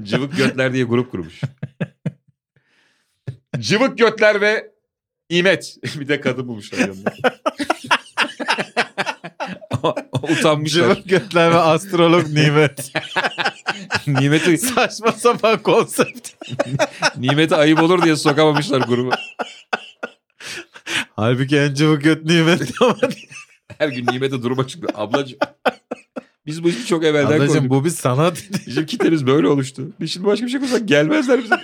Cıvık 0.02 0.36
Götler 0.36 0.72
diye 0.72 0.84
grup 0.84 1.10
kurmuş. 1.10 1.40
Cıvık 3.58 3.98
Götler 3.98 4.40
ve 4.40 4.71
İmet. 5.28 5.76
bir 6.00 6.08
de 6.08 6.20
kadın 6.20 6.48
bulmuşlar 6.48 6.78
yanında. 6.78 7.12
Utanmışlar. 10.22 10.82
Cıvık 10.94 11.08
Götler 11.08 11.50
ve 11.50 11.56
Astrolog 11.56 12.28
Nimet. 12.28 12.92
Nimeti, 14.06 14.58
Saçma 14.58 15.12
sapan 15.12 15.62
konsept. 15.62 16.28
nimeti 17.16 17.56
ayıp 17.56 17.82
olur 17.82 18.02
diye 18.02 18.16
sokamamışlar 18.16 18.80
grubu. 18.80 19.10
Halbuki 21.16 21.58
en 21.58 21.74
çabuk 21.74 22.02
göt 22.02 22.24
nimet 22.24 22.62
ama 22.82 22.96
Her 23.78 23.88
gün 23.88 24.06
nimete 24.06 24.42
duruma 24.42 24.66
çıktı. 24.66 24.88
Ablacığım. 24.94 25.38
Biz 26.46 26.64
bu 26.64 26.68
işi 26.68 26.86
çok 26.86 27.04
evvelden 27.04 27.36
Ablacığım 27.36 27.54
koyduk. 27.54 27.70
bu 27.70 27.84
bir 27.84 27.90
sanat. 27.90 28.42
Bizim 28.66 28.86
kitlemiz 28.86 29.26
böyle 29.26 29.48
oluştu. 29.48 29.82
Biz 30.00 30.12
şimdi 30.12 30.26
başka 30.26 30.46
bir 30.46 30.50
şey 30.50 30.60
koysak 30.60 30.88
gelmezler 30.88 31.38
bize. 31.44 31.54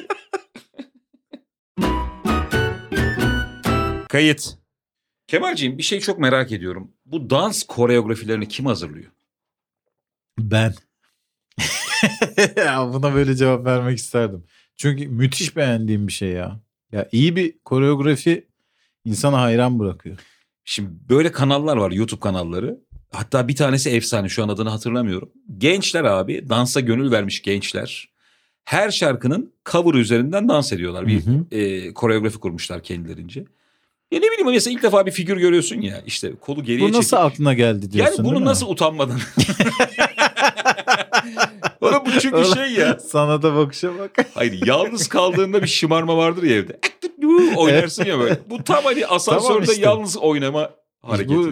Kayıt. 4.08 4.58
Kemalciğim 5.26 5.78
bir 5.78 5.82
şey 5.82 6.00
çok 6.00 6.18
merak 6.18 6.52
ediyorum. 6.52 6.92
Bu 7.06 7.30
dans 7.30 7.62
koreografilerini 7.62 8.48
kim 8.48 8.66
hazırlıyor? 8.66 9.10
Ben. 10.38 10.74
ya 12.56 12.90
buna 12.92 13.14
böyle 13.14 13.34
cevap 13.34 13.64
vermek 13.64 13.98
isterdim. 13.98 14.44
Çünkü 14.76 15.08
müthiş 15.08 15.56
beğendiğim 15.56 16.06
bir 16.06 16.12
şey 16.12 16.28
ya. 16.28 16.60
Ya 16.92 17.08
iyi 17.12 17.36
bir 17.36 17.58
koreografi 17.64 18.46
insana 19.04 19.40
hayran 19.40 19.78
bırakıyor. 19.78 20.18
Şimdi 20.64 20.90
böyle 21.08 21.32
kanallar 21.32 21.76
var 21.76 21.90
YouTube 21.90 22.20
kanalları. 22.20 22.78
Hatta 23.12 23.48
bir 23.48 23.56
tanesi 23.56 23.90
efsane 23.90 24.28
şu 24.28 24.44
an 24.44 24.48
adını 24.48 24.68
hatırlamıyorum. 24.68 25.30
Gençler 25.58 26.04
abi 26.04 26.48
dansa 26.48 26.80
gönül 26.80 27.10
vermiş 27.10 27.42
gençler. 27.42 28.08
Her 28.64 28.90
şarkının 28.90 29.52
cover 29.70 29.94
üzerinden 29.94 30.48
dans 30.48 30.72
ediyorlar. 30.72 31.06
Bir 31.06 31.26
Hı 31.26 31.30
hı. 31.30 31.56
e, 31.56 31.94
koreografi 31.94 32.38
kurmuşlar 32.38 32.82
kendilerince. 32.82 33.44
Ya 34.12 34.20
ne 34.20 34.26
bileyim 34.26 34.46
mesela 34.46 34.74
ilk 34.74 34.82
defa 34.82 35.06
bir 35.06 35.10
figür 35.10 35.36
görüyorsun 35.36 35.80
ya 35.80 36.02
işte 36.06 36.32
kolu 36.40 36.64
geriye 36.64 36.88
Bu 36.88 36.92
nasıl 36.92 37.16
çekip- 37.16 37.24
aklına 37.24 37.54
geldi 37.54 37.92
diyorsun 37.92 38.24
Yani 38.24 38.30
bunu 38.30 38.44
nasıl 38.44 38.68
utanmadan? 38.70 39.20
Oğlum 41.80 42.02
bu 42.06 42.10
çünkü 42.20 42.36
Oğlum, 42.36 42.54
şey 42.54 42.72
ya. 42.72 42.98
Sana 43.00 43.42
da 43.42 43.56
bakışa 43.56 43.98
bak. 43.98 44.10
Hayır 44.34 44.66
yalnız 44.66 45.08
kaldığında 45.08 45.62
bir 45.62 45.68
şımarma 45.68 46.16
vardır 46.16 46.42
ya 46.42 46.56
evde. 46.56 46.80
Oynarsın 47.56 48.04
ya 48.04 48.18
böyle. 48.18 48.38
Bu 48.50 48.64
tam 48.64 48.84
hani 48.84 49.06
asansörde 49.06 49.48
Tamam 49.48 49.62
işte. 49.62 49.80
yalnız 49.80 50.16
oynama 50.16 50.70
hareketi. 51.02 51.34
Bu 51.34 51.50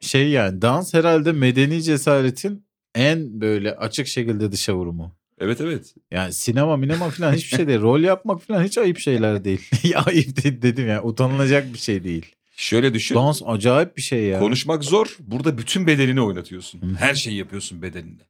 şey 0.00 0.28
yani 0.28 0.62
dans 0.62 0.94
herhalde 0.94 1.32
medeni 1.32 1.82
cesaretin 1.82 2.66
en 2.94 3.40
böyle 3.40 3.76
açık 3.76 4.06
şekilde 4.06 4.52
dışa 4.52 4.74
vurumu. 4.74 5.16
Evet 5.44 5.60
evet. 5.60 5.94
Yani 6.10 6.32
sinema 6.32 6.76
minema 6.76 7.10
falan 7.10 7.32
hiçbir 7.32 7.56
şey 7.56 7.66
değil. 7.66 7.80
Rol 7.80 8.00
yapmak 8.00 8.42
falan 8.42 8.64
hiç 8.64 8.78
ayıp 8.78 8.98
şeyler 8.98 9.44
değil. 9.44 9.70
ya 9.82 10.00
ayıp 10.00 10.42
dedim 10.62 10.88
ya. 10.88 11.02
Utanılacak 11.02 11.74
bir 11.74 11.78
şey 11.78 12.04
değil. 12.04 12.34
Şöyle 12.56 12.94
düşün. 12.94 13.14
Dans 13.14 13.42
acayip 13.46 13.96
bir 13.96 14.02
şey 14.02 14.22
ya. 14.22 14.38
Konuşmak 14.38 14.84
zor. 14.84 15.16
Burada 15.20 15.58
bütün 15.58 15.86
bedenini 15.86 16.20
oynatıyorsun. 16.20 16.96
Her 16.98 17.14
şeyi 17.14 17.36
yapıyorsun 17.36 17.82
bedeninde. 17.82 18.22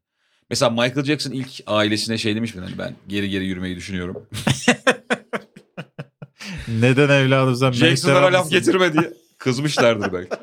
Mesela 0.50 0.70
Michael 0.70 1.04
Jackson 1.04 1.32
ilk 1.32 1.48
ailesine 1.66 2.18
şey 2.18 2.36
demiş 2.36 2.54
mi? 2.54 2.60
Hani 2.60 2.78
ben 2.78 2.94
geri 3.08 3.30
geri 3.30 3.46
yürümeyi 3.46 3.76
düşünüyorum. 3.76 4.26
Neden 6.68 7.08
evladım 7.08 7.56
sen 7.56 7.88
meşter 7.90 8.32
laf 8.32 8.50
getirme 8.50 8.92
diye. 8.92 9.12
Kızmışlardır 9.38 10.12
belki. 10.12 10.36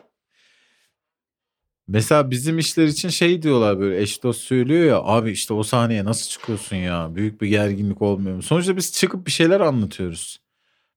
Mesela 1.94 2.32
bizim 2.32 2.60
işler 2.60 2.86
için 2.86 3.10
şey 3.10 3.42
diyorlar 3.42 3.80
böyle 3.80 4.02
eş 4.02 4.24
dost 4.24 4.42
söylüyor 4.42 4.86
ya 4.86 4.98
abi 4.98 5.32
işte 5.32 5.54
o 5.54 5.64
sahneye 5.64 6.06
nasıl 6.06 6.30
çıkıyorsun 6.30 6.76
ya 6.76 7.16
büyük 7.16 7.42
bir 7.42 7.48
gerginlik 7.48 8.02
olmuyor 8.02 8.36
mu? 8.36 8.42
Sonuçta 8.42 8.78
biz 8.78 8.94
çıkıp 8.94 9.26
bir 9.28 9.32
şeyler 9.32 9.60
anlatıyoruz. 9.60 10.42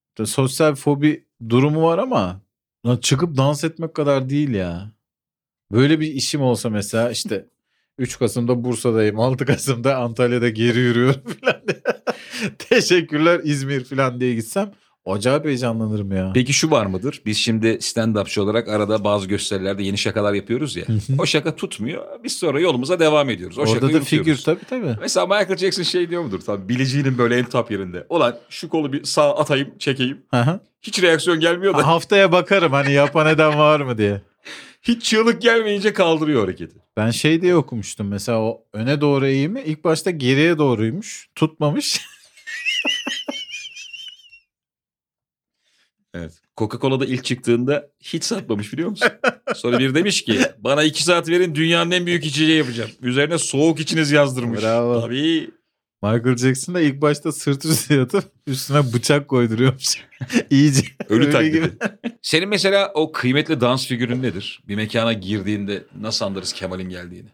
İşte 0.08 0.26
sosyal 0.26 0.74
fobi 0.74 1.26
durumu 1.48 1.82
var 1.82 1.98
ama 1.98 2.40
çıkıp 3.00 3.36
dans 3.36 3.64
etmek 3.64 3.94
kadar 3.94 4.28
değil 4.28 4.50
ya. 4.50 4.92
Böyle 5.72 6.00
bir 6.00 6.06
işim 6.06 6.42
olsa 6.42 6.70
mesela 6.70 7.10
işte 7.10 7.46
3 7.98 8.18
Kasım'da 8.18 8.64
Bursa'dayım 8.64 9.20
6 9.20 9.44
Kasım'da 9.44 9.96
Antalya'da 9.96 10.48
geri 10.48 10.78
yürüyorum 10.78 11.22
falan 11.40 11.62
diye. 11.68 11.82
Teşekkürler 12.58 13.40
İzmir 13.44 13.84
falan 13.84 14.20
diye 14.20 14.34
gitsem 14.34 14.72
acayip 15.06 15.44
heyecanlanırım 15.44 16.12
ya. 16.12 16.30
Peki 16.34 16.52
şu 16.52 16.70
var 16.70 16.86
mıdır? 16.86 17.22
Biz 17.26 17.38
şimdi 17.38 17.68
stand-upçı 17.68 18.40
olarak 18.40 18.68
arada 18.68 19.04
bazı 19.04 19.26
gösterilerde 19.26 19.82
yeni 19.82 19.98
şakalar 19.98 20.32
yapıyoruz 20.32 20.76
ya. 20.76 20.84
o 21.18 21.26
şaka 21.26 21.56
tutmuyor. 21.56 22.04
Biz 22.24 22.32
sonra 22.32 22.60
yolumuza 22.60 22.98
devam 22.98 23.30
ediyoruz. 23.30 23.58
O 23.58 23.62
Orada 23.62 23.92
da 23.92 24.00
figür 24.00 24.36
tabii 24.36 24.64
tabii. 24.70 24.96
Mesela 25.00 25.26
Michael 25.26 25.56
Jackson 25.56 25.82
şey 25.82 26.10
diyor 26.10 26.22
mudur? 26.22 26.40
Tabii 26.40 26.68
bileceğinin 26.68 27.18
böyle 27.18 27.38
en 27.38 27.44
top 27.44 27.70
yerinde. 27.70 28.06
Ulan 28.08 28.36
şu 28.48 28.68
kolu 28.68 28.92
bir 28.92 29.04
sağ 29.04 29.36
atayım 29.36 29.68
çekeyim. 29.78 30.18
Hı. 30.34 30.60
Hiç 30.82 31.02
reaksiyon 31.02 31.40
gelmiyor 31.40 31.74
da. 31.78 31.86
Haftaya 31.86 32.32
bakarım 32.32 32.72
hani 32.72 32.92
yapan 32.92 33.26
eden 33.26 33.58
var 33.58 33.80
mı 33.80 33.98
diye. 33.98 34.20
Hiç 34.82 35.02
çığlık 35.02 35.42
gelmeyince 35.42 35.92
kaldırıyor 35.92 36.42
hareketi. 36.42 36.74
Ben 36.96 37.10
şey 37.10 37.42
diye 37.42 37.56
okumuştum 37.56 38.08
mesela 38.08 38.38
o 38.40 38.64
öne 38.72 39.00
doğru 39.00 39.26
eğimi 39.26 39.60
ilk 39.60 39.84
başta 39.84 40.10
geriye 40.10 40.58
doğruymuş 40.58 41.28
tutmamış. 41.34 42.00
Evet. 46.14 46.32
Coca-Cola'da 46.56 47.04
ilk 47.06 47.24
çıktığında 47.24 47.88
hiç 48.00 48.24
satmamış 48.24 48.72
biliyor 48.72 48.90
musun? 48.90 49.08
Sonra 49.54 49.78
bir 49.78 49.94
demiş 49.94 50.24
ki 50.24 50.40
bana 50.58 50.82
iki 50.82 51.04
saat 51.04 51.28
verin 51.28 51.54
dünyanın 51.54 51.90
en 51.90 52.06
büyük 52.06 52.24
içeceği 52.24 52.58
yapacağım. 52.58 52.90
Üzerine 53.02 53.38
soğuk 53.38 53.80
içiniz 53.80 54.10
yazdırmış. 54.10 54.62
Bravo. 54.62 55.00
Tabii. 55.00 55.50
Michael 56.02 56.36
Jackson 56.36 56.74
da 56.74 56.80
ilk 56.80 57.02
başta 57.02 57.32
sırt 57.32 57.64
üstü 57.64 57.94
yatıp 57.94 58.24
üstüne 58.46 58.92
bıçak 58.92 59.28
koyduruyormuş. 59.28 60.04
İyice. 60.50 60.82
Ölü 61.08 61.30
taklidi. 61.30 61.52
gibi. 61.56 61.70
Senin 62.22 62.48
mesela 62.48 62.90
o 62.94 63.12
kıymetli 63.12 63.60
dans 63.60 63.86
figürün 63.86 64.22
nedir? 64.22 64.62
Bir 64.68 64.76
mekana 64.76 65.12
girdiğinde 65.12 65.84
nasıl 66.00 66.24
anlarız 66.24 66.52
Kemal'in 66.52 66.88
geldiğini? 66.88 67.28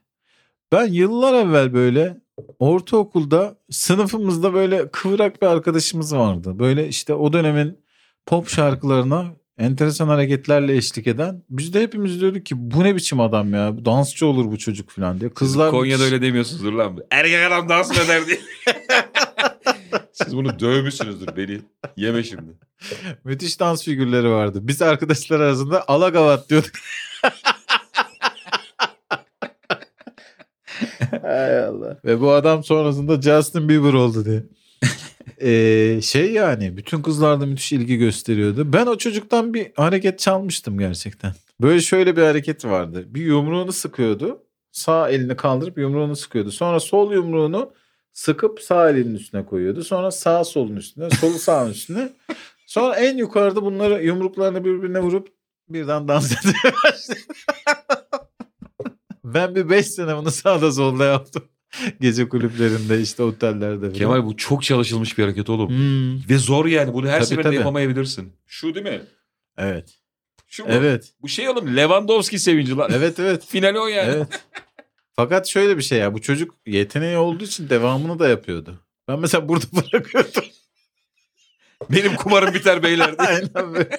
Ben 0.73 0.87
yıllar 0.87 1.35
evvel 1.47 1.73
böyle 1.75 2.17
ortaokulda 2.59 3.57
sınıfımızda 3.71 4.55
böyle 4.55 4.91
kıvrak 4.91 5.43
bir 5.43 5.47
arkadaşımız 5.47 6.17
vardı. 6.17 6.59
Böyle 6.59 6.89
işte 6.89 7.15
o 7.15 7.33
dönemin 7.33 7.79
pop 8.27 8.49
şarkılarına 8.49 9.27
enteresan 9.59 10.09
hareketlerle 10.09 10.77
eşlik 10.77 11.07
eden. 11.07 11.43
Biz 11.51 11.75
de 11.75 11.83
hepimiz 11.83 12.21
diyorduk 12.21 12.47
ki 12.47 12.55
bu 12.59 12.85
ne 12.85 12.95
biçim 12.97 13.21
adam 13.21 13.55
ya 13.55 13.85
dansçı 13.85 14.27
olur 14.27 14.53
bu 14.53 14.59
çocuk 14.59 14.91
falan 14.91 15.21
diye. 15.21 15.31
Kızlar 15.31 15.71
Konya'da 15.71 16.03
öyle 16.03 16.23
demiyorsunuzdur 16.23 16.73
lan. 16.73 16.99
Erkek 17.11 17.53
adam 17.53 17.69
dans 17.69 17.91
mı 17.91 18.05
eder 18.05 18.27
diye. 18.27 18.39
Siz 20.13 20.37
bunu 20.37 20.59
dövmüşsünüzdür 20.59 21.37
beni. 21.37 21.61
Yeme 21.97 22.23
şimdi. 22.23 22.51
Müthiş 23.25 23.61
dans 23.61 23.85
figürleri 23.85 24.31
vardı. 24.31 24.59
Biz 24.63 24.83
arkadaşlar 24.83 25.41
arasında 25.41 25.89
alagavat 25.89 26.51
diyorduk. 26.51 26.73
Hay 31.23 31.65
Allah. 31.65 31.99
Ve 32.05 32.21
bu 32.21 32.33
adam 32.33 32.65
sonrasında 32.65 33.23
Justin 33.23 33.69
Bieber 33.69 33.93
oldu 33.93 34.25
diye. 34.25 34.43
Ee, 35.41 36.01
şey 36.03 36.33
yani 36.33 36.77
bütün 36.77 37.03
kızlar 37.03 37.41
da 37.41 37.47
müthiş 37.47 37.73
ilgi 37.73 37.97
gösteriyordu. 37.97 38.73
Ben 38.73 38.87
o 38.87 38.99
çocuktan 38.99 39.55
bir 39.55 39.73
hareket 39.77 40.19
çalmıştım 40.19 40.79
gerçekten. 40.79 41.33
Böyle 41.61 41.81
şöyle 41.81 42.17
bir 42.17 42.23
hareket 42.23 42.65
vardı. 42.65 43.05
Bir 43.07 43.21
yumruğunu 43.21 43.73
sıkıyordu. 43.73 44.43
Sağ 44.73 45.09
elini 45.09 45.37
kaldırıp 45.37 45.79
yumruğunu 45.79 46.17
sıkıyordu. 46.17 46.51
Sonra 46.51 46.81
sol 46.81 47.13
yumruğunu 47.13 47.73
sıkıp 48.13 48.61
sağ 48.61 48.91
elinin 48.91 49.15
üstüne 49.15 49.47
koyuyordu. 49.47 49.85
Sonra 49.85 50.11
sağ 50.11 50.45
solun 50.45 50.77
üstüne, 50.77 51.11
solu 51.11 51.39
sağın 51.39 51.71
üstüne. 51.71 52.13
Sonra 52.67 52.97
en 52.97 53.17
yukarıda 53.17 53.63
bunları 53.63 54.05
yumruklarını 54.05 54.65
birbirine 54.65 55.01
vurup 55.01 55.29
birden 55.69 56.09
dans 56.09 56.33
etmeye 56.47 56.75
başladı. 56.85 57.19
ben 59.25 59.55
bir 59.55 59.71
5 59.71 59.87
sene 59.87 60.17
bunu 60.17 60.31
sağda 60.31 60.73
solda 60.73 61.05
yaptım. 61.05 61.45
Gece 62.01 62.29
kulüplerinde 62.29 63.01
işte 63.01 63.23
otellerde 63.23 63.81
falan. 63.81 63.93
Kemal 63.93 64.25
bu 64.25 64.37
çok 64.37 64.63
çalışılmış 64.63 65.19
bir 65.19 65.23
hareket 65.23 65.51
oğlum. 65.51 65.69
Hmm, 65.69 66.29
Ve 66.29 66.39
zor 66.39 66.67
yani 66.67 66.93
bunu 66.95 67.09
her 67.09 67.15
Tabii, 67.17 67.27
seferinde 67.27 67.43
tabii. 67.49 67.57
yapamayabilirsin. 67.57 68.33
Şu 68.47 68.75
değil 68.75 68.87
mi? 68.87 69.03
evet. 69.59 69.95
Şu 70.47 70.65
mu? 70.65 70.69
Evet. 70.73 71.13
Bu 71.23 71.29
şey 71.29 71.49
oğlum 71.49 71.77
Lewandowski 71.77 72.39
sevinci 72.39 72.77
lan. 72.77 72.91
Evet 72.95 73.19
evet. 73.19 73.45
Finali 73.49 73.81
o 73.81 73.87
yani. 73.87 74.11
Evet. 74.17 74.27
Fakat 75.17 75.49
şöyle 75.49 75.77
bir 75.77 75.83
şey 75.83 75.99
ya 75.99 76.15
bu 76.15 76.21
çocuk 76.23 76.55
yeteneği 76.67 77.17
olduğu 77.17 77.45
için 77.45 77.69
devamını 77.69 78.19
da 78.19 78.29
yapıyordu. 78.29 78.81
Ben 79.09 79.19
mesela 79.19 79.49
burada 79.49 79.65
bırakıyordum. 79.73 80.45
Benim 81.91 82.17
kumarım 82.17 82.55
biter 82.55 82.83
beyler. 82.83 83.15
Aynen 83.19 83.75
böyle. 83.75 83.99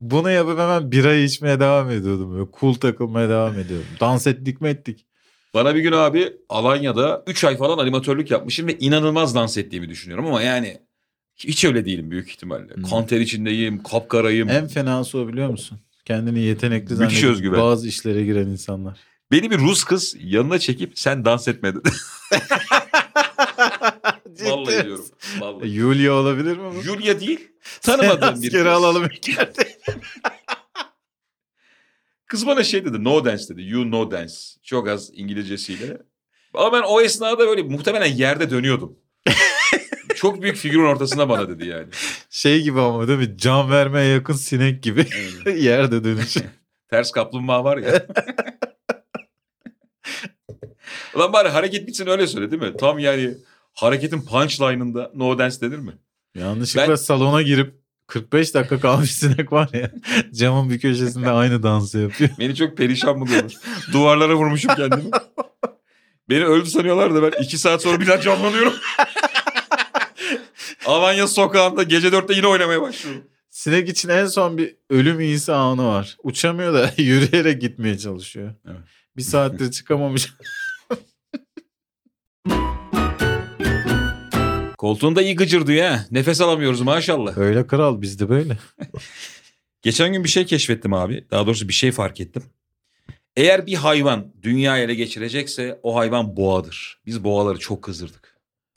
Bunu 0.00 0.30
yapıp 0.30 0.58
hemen 0.58 0.92
birayı 0.92 1.24
içmeye 1.24 1.60
devam 1.60 1.90
ediyordum. 1.90 2.34
Böyle 2.34 2.50
cool 2.60 2.74
takılmaya 2.74 3.28
devam 3.28 3.58
ediyordum. 3.58 3.86
Dans 4.00 4.26
ettik 4.26 4.60
mi 4.60 4.68
ettik. 4.68 5.06
Bana 5.54 5.74
bir 5.74 5.80
gün 5.80 5.92
abi 5.92 6.32
Alanya'da 6.48 7.24
3 7.26 7.44
ay 7.44 7.56
falan 7.56 7.78
animatörlük 7.78 8.30
yapmışım 8.30 8.66
ve 8.66 8.78
inanılmaz 8.78 9.34
dans 9.34 9.58
ettiğimi 9.58 9.88
düşünüyorum 9.88 10.26
ama 10.26 10.42
yani 10.42 10.78
hiç 11.36 11.64
öyle 11.64 11.84
değilim 11.84 12.10
büyük 12.10 12.30
ihtimalle. 12.30 12.74
Hmm. 12.74 12.82
Kanter 12.82 13.20
içindeyim, 13.20 13.82
kapkarayım. 13.82 14.48
En 14.48 14.68
fenası 14.68 15.18
o 15.18 15.28
biliyor 15.28 15.48
musun? 15.48 15.78
Kendini 16.04 16.40
yetenekli 16.40 16.94
zannedip 16.94 17.52
bazı 17.52 17.88
işlere 17.88 18.24
giren 18.24 18.46
insanlar. 18.46 18.98
Beni 19.30 19.50
bir 19.50 19.58
Rus 19.58 19.84
kız 19.84 20.16
yanına 20.20 20.58
çekip 20.58 20.98
sen 20.98 21.24
dans 21.24 21.48
etme 21.48 21.74
dedi. 21.74 21.88
Vallahi 24.40 24.84
diyorum. 24.84 25.06
Vallahi. 25.40 25.68
Yulia 25.68 26.12
olabilir 26.12 26.56
mi 26.56 26.74
bu? 26.76 26.82
Julia 26.82 27.20
değil. 27.20 27.48
Tanımadığım 27.80 28.42
bir 28.42 28.50
kız. 28.50 28.66
alalım 28.66 29.08
hikayede. 29.08 29.78
Kız 32.32 32.46
bana 32.46 32.64
şey 32.64 32.84
dedi 32.84 33.04
no 33.04 33.24
dance 33.24 33.48
dedi. 33.48 33.62
You 33.62 33.90
no 33.90 34.10
dance. 34.10 34.34
Çok 34.62 34.88
az 34.88 35.10
İngilizcesiyle. 35.14 35.98
Ama 36.54 36.72
ben 36.72 36.82
o 36.82 37.00
esnada 37.00 37.38
böyle 37.38 37.62
muhtemelen 37.62 38.06
yerde 38.06 38.50
dönüyordum. 38.50 38.98
Çok 40.14 40.42
büyük 40.42 40.56
figürün 40.56 40.84
ortasında 40.84 41.28
bana 41.28 41.48
dedi 41.48 41.66
yani. 41.66 41.86
Şey 42.30 42.62
gibi 42.62 42.80
ama 42.80 43.08
değil 43.08 43.18
mi? 43.18 43.38
Can 43.38 43.70
vermeye 43.70 44.12
yakın 44.14 44.32
sinek 44.34 44.82
gibi 44.82 45.06
yerde 45.56 46.04
dönüş. 46.04 46.36
Ters 46.90 47.10
kaplumbağa 47.10 47.64
var 47.64 47.78
ya. 47.78 48.06
Ulan 51.14 51.32
bari 51.32 51.48
hareket 51.48 51.86
bitsin 51.86 52.06
öyle 52.06 52.26
söyle 52.26 52.50
değil 52.50 52.62
mi? 52.62 52.76
Tam 52.76 52.98
yani 52.98 53.34
hareketin 53.72 54.22
punchline'ında 54.22 55.10
no 55.14 55.38
dance 55.38 55.60
denir 55.60 55.78
mi? 55.78 55.92
Yanlışlıkla 56.34 56.88
Ben- 56.88 56.94
salona 56.94 57.42
girip 57.42 57.81
45 58.12 58.54
dakika 58.54 58.80
kalmış 58.80 59.12
sinek 59.12 59.52
var 59.52 59.70
ya. 59.72 59.90
Camın 60.34 60.70
bir 60.70 60.80
köşesinde 60.80 61.30
aynı 61.30 61.62
dansı 61.62 61.98
yapıyor. 61.98 62.30
Beni 62.38 62.54
çok 62.54 62.76
perişan 62.76 63.20
buluyorlar. 63.20 63.54
Duvarlara 63.92 64.34
vurmuşum 64.34 64.74
kendimi. 64.74 65.10
Beni 66.28 66.44
öldü 66.44 66.70
sanıyorlar 66.70 67.14
da 67.14 67.22
ben 67.22 67.42
iki 67.42 67.58
saat 67.58 67.82
sonra 67.82 68.00
bir 68.00 68.06
daha 68.06 68.20
canlanıyorum. 68.20 68.72
Alanya 70.86 71.28
sokağında 71.28 71.82
gece 71.82 72.12
dörtte 72.12 72.34
yine 72.34 72.46
oynamaya 72.46 72.82
başlıyorum. 72.82 73.24
Sinek 73.50 73.88
için 73.88 74.08
en 74.08 74.26
son 74.26 74.58
bir 74.58 74.76
ölüm 74.90 75.20
iyisi 75.20 75.52
anı 75.52 75.86
var. 75.86 76.16
Uçamıyor 76.22 76.74
da 76.74 76.90
yürüyerek 77.02 77.60
gitmeye 77.60 77.98
çalışıyor. 77.98 78.54
Evet. 78.66 78.80
Bir 79.16 79.22
saattir 79.22 79.70
çıkamamış. 79.70 80.32
Koltuğunda 84.82 85.22
iyi 85.22 85.36
gıcırdı 85.36 85.72
ya. 85.72 86.06
Nefes 86.10 86.40
alamıyoruz 86.40 86.80
maşallah. 86.80 87.38
Öyle 87.38 87.66
kral 87.66 88.02
bizde 88.02 88.28
böyle. 88.28 88.58
Geçen 89.82 90.12
gün 90.12 90.24
bir 90.24 90.28
şey 90.28 90.46
keşfettim 90.46 90.92
abi. 90.92 91.26
Daha 91.30 91.46
doğrusu 91.46 91.68
bir 91.68 91.72
şey 91.72 91.92
fark 91.92 92.20
ettim. 92.20 92.42
Eğer 93.36 93.66
bir 93.66 93.74
hayvan 93.74 94.32
dünyayı 94.42 94.84
ele 94.84 94.94
geçirecekse 94.94 95.80
o 95.82 95.96
hayvan 95.96 96.36
boğadır. 96.36 97.00
Biz 97.06 97.24
boğaları 97.24 97.58
çok 97.58 97.82
kızdırdık. 97.82 98.36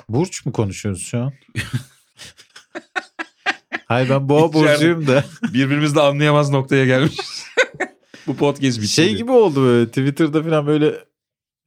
Burç 0.09 0.45
mu 0.45 0.53
konuşuyoruz 0.53 1.03
şu 1.03 1.19
an? 1.19 1.33
Hayır 3.85 4.09
ben 4.09 4.29
boğa 4.29 4.43
burcuyum 4.53 5.07
da. 5.07 5.25
Birbirimizle 5.53 6.01
anlayamaz 6.01 6.49
noktaya 6.49 6.85
gelmişiz. 6.85 7.45
Bu 8.27 8.35
podcast 8.35 8.77
bitti. 8.77 8.87
Şey 8.87 9.15
gibi 9.15 9.31
oldu 9.31 9.61
böyle 9.61 9.87
Twitter'da 9.87 10.43
falan 10.43 10.67
böyle 10.67 11.05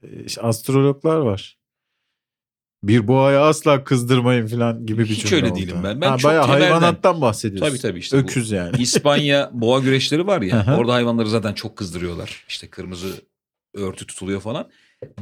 e, 0.02 0.09
astrologlar 0.40 1.16
var. 1.16 1.59
Bir 2.82 3.08
boğayı 3.08 3.40
asla 3.40 3.85
kızdırmayın 3.85 4.47
falan 4.47 4.87
gibi 4.87 4.99
bir 5.04 5.06
Hiç 5.08 5.23
cümle 5.26 5.37
öyle 5.37 5.52
oldu. 5.52 5.58
değilim 5.61 5.76
ben. 5.85 6.00
Ben 6.00 6.08
ha, 6.08 6.18
çok 6.18 6.30
bayağı 6.30 6.44
temelden- 6.47 6.61
hayvanattan 6.61 7.20
bahsediyorsun. 7.20 7.66
Tabii 7.70 7.78
tabii 7.82 7.99
işte 7.99 8.16
bu. 8.16 8.20
Öküz 8.20 8.50
yani. 8.50 8.76
İspanya 8.82 9.50
boğa 9.52 9.78
güreşleri 9.80 10.26
var 10.26 10.42
ya. 10.42 10.76
Orada 10.78 10.94
hayvanları 10.94 11.28
zaten 11.28 11.52
çok 11.54 11.76
kızdırıyorlar. 11.76 12.44
İşte 12.49 12.66
kırmızı 12.68 13.08
örtü 13.75 14.06
tutuluyor 14.06 14.40
falan. 14.40 14.68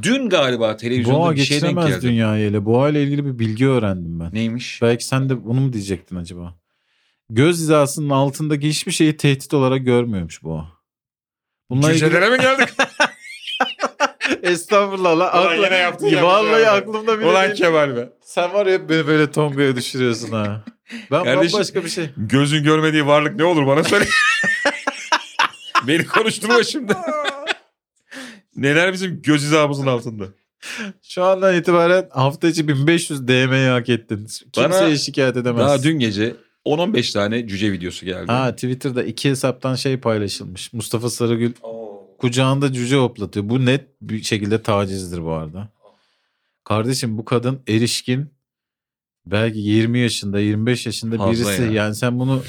Dün 0.01 0.29
galiba 0.29 0.77
televizyonda 0.77 1.19
Boğa 1.19 1.31
bir 1.31 1.37
şey 1.37 1.61
denk 1.61 1.69
geçiremez 1.75 1.89
geldi. 1.89 2.01
dünyayı 2.11 2.49
ile. 2.49 2.65
Boğa 2.65 2.89
ile 2.89 3.03
ilgili 3.03 3.25
bir 3.25 3.39
bilgi 3.39 3.67
öğrendim 3.67 4.19
ben. 4.19 4.29
Neymiş? 4.33 4.79
Belki 4.81 5.05
sen 5.05 5.29
de 5.29 5.45
bunu 5.45 5.59
mu 5.61 5.73
diyecektin 5.73 6.15
acaba? 6.15 6.55
Göz 7.29 7.57
hizasının 7.59 8.09
altındaki 8.09 8.69
hiçbir 8.69 8.91
şeyi 8.91 9.17
tehdit 9.17 9.53
olarak 9.53 9.85
görmüyormuş 9.85 10.43
boğa. 10.43 10.71
Bununla 11.69 11.91
ilgili... 11.91 12.05
Cücelere 12.05 12.29
mi 12.29 12.37
geldik? 12.37 12.69
Estağfurullah 14.51 15.17
lan. 15.19 15.43
Ulan 15.45 15.55
yine 15.55 15.75
yaptın 15.75 16.07
ya 16.07 16.23
Vallahi 16.23 16.69
abi. 16.69 16.81
aklımda 16.81 17.19
bile 17.19 17.27
Ulan 17.27 17.45
değil. 17.47 17.55
Kemal 17.55 17.95
be. 17.95 18.09
Sen 18.23 18.53
var 18.53 18.65
ya 18.65 18.73
hep 18.73 18.89
beni 18.89 19.07
böyle 19.07 19.31
tongaya 19.31 19.75
düşürüyorsun 19.75 20.31
ha. 20.31 20.63
Ben 21.11 21.23
Kardeşim- 21.23 21.53
bambaşka 21.53 21.83
bir 21.83 21.89
şey. 21.89 22.09
Gözün 22.17 22.63
görmediği 22.63 23.07
varlık 23.07 23.35
ne 23.35 23.43
olur 23.43 23.67
bana 23.67 23.83
söyle. 23.83 24.05
Beni 25.87 26.05
konuşturma 26.05 26.63
şimdi. 26.63 26.93
Neler 28.55 28.93
bizim 28.93 29.21
göz 29.21 29.41
hizamızın 29.41 29.87
altında. 29.87 30.23
Şu 31.01 31.23
andan 31.23 31.55
itibaren 31.55 32.09
hafta 32.11 32.47
içi 32.47 32.67
1500 32.67 33.27
DM'yi 33.27 33.67
hak 33.69 33.89
ettin. 33.89 34.27
Kimseye 34.53 34.69
Bana 34.87 34.95
şikayet 34.95 35.37
edemez. 35.37 35.59
Daha 35.59 35.83
dün 35.83 35.99
gece 35.99 36.35
10-15 36.65 37.13
tane 37.13 37.47
cüce 37.47 37.71
videosu 37.71 38.05
geldi. 38.05 38.31
Ha 38.31 38.51
Twitter'da 38.55 39.03
iki 39.03 39.29
hesaptan 39.29 39.75
şey 39.75 39.97
paylaşılmış. 39.97 40.73
Mustafa 40.73 41.09
Sarıgül 41.09 41.53
kucağında 42.17 42.73
cüce 42.73 42.95
hoplatıyor. 42.95 43.49
Bu 43.49 43.65
net 43.65 43.87
bir 44.01 44.23
şekilde 44.23 44.61
tacizdir 44.61 45.23
bu 45.23 45.31
arada. 45.31 45.69
Kardeşim 46.63 47.17
bu 47.17 47.25
kadın 47.25 47.61
erişkin 47.67 48.29
belki 49.25 49.59
20 49.59 49.99
yaşında 49.99 50.39
25 50.39 50.85
yaşında 50.85 51.17
Fazla 51.17 51.31
birisi. 51.31 51.61
ya. 51.61 51.71
Yani 51.71 51.95
sen 51.95 52.19
bunu 52.19 52.43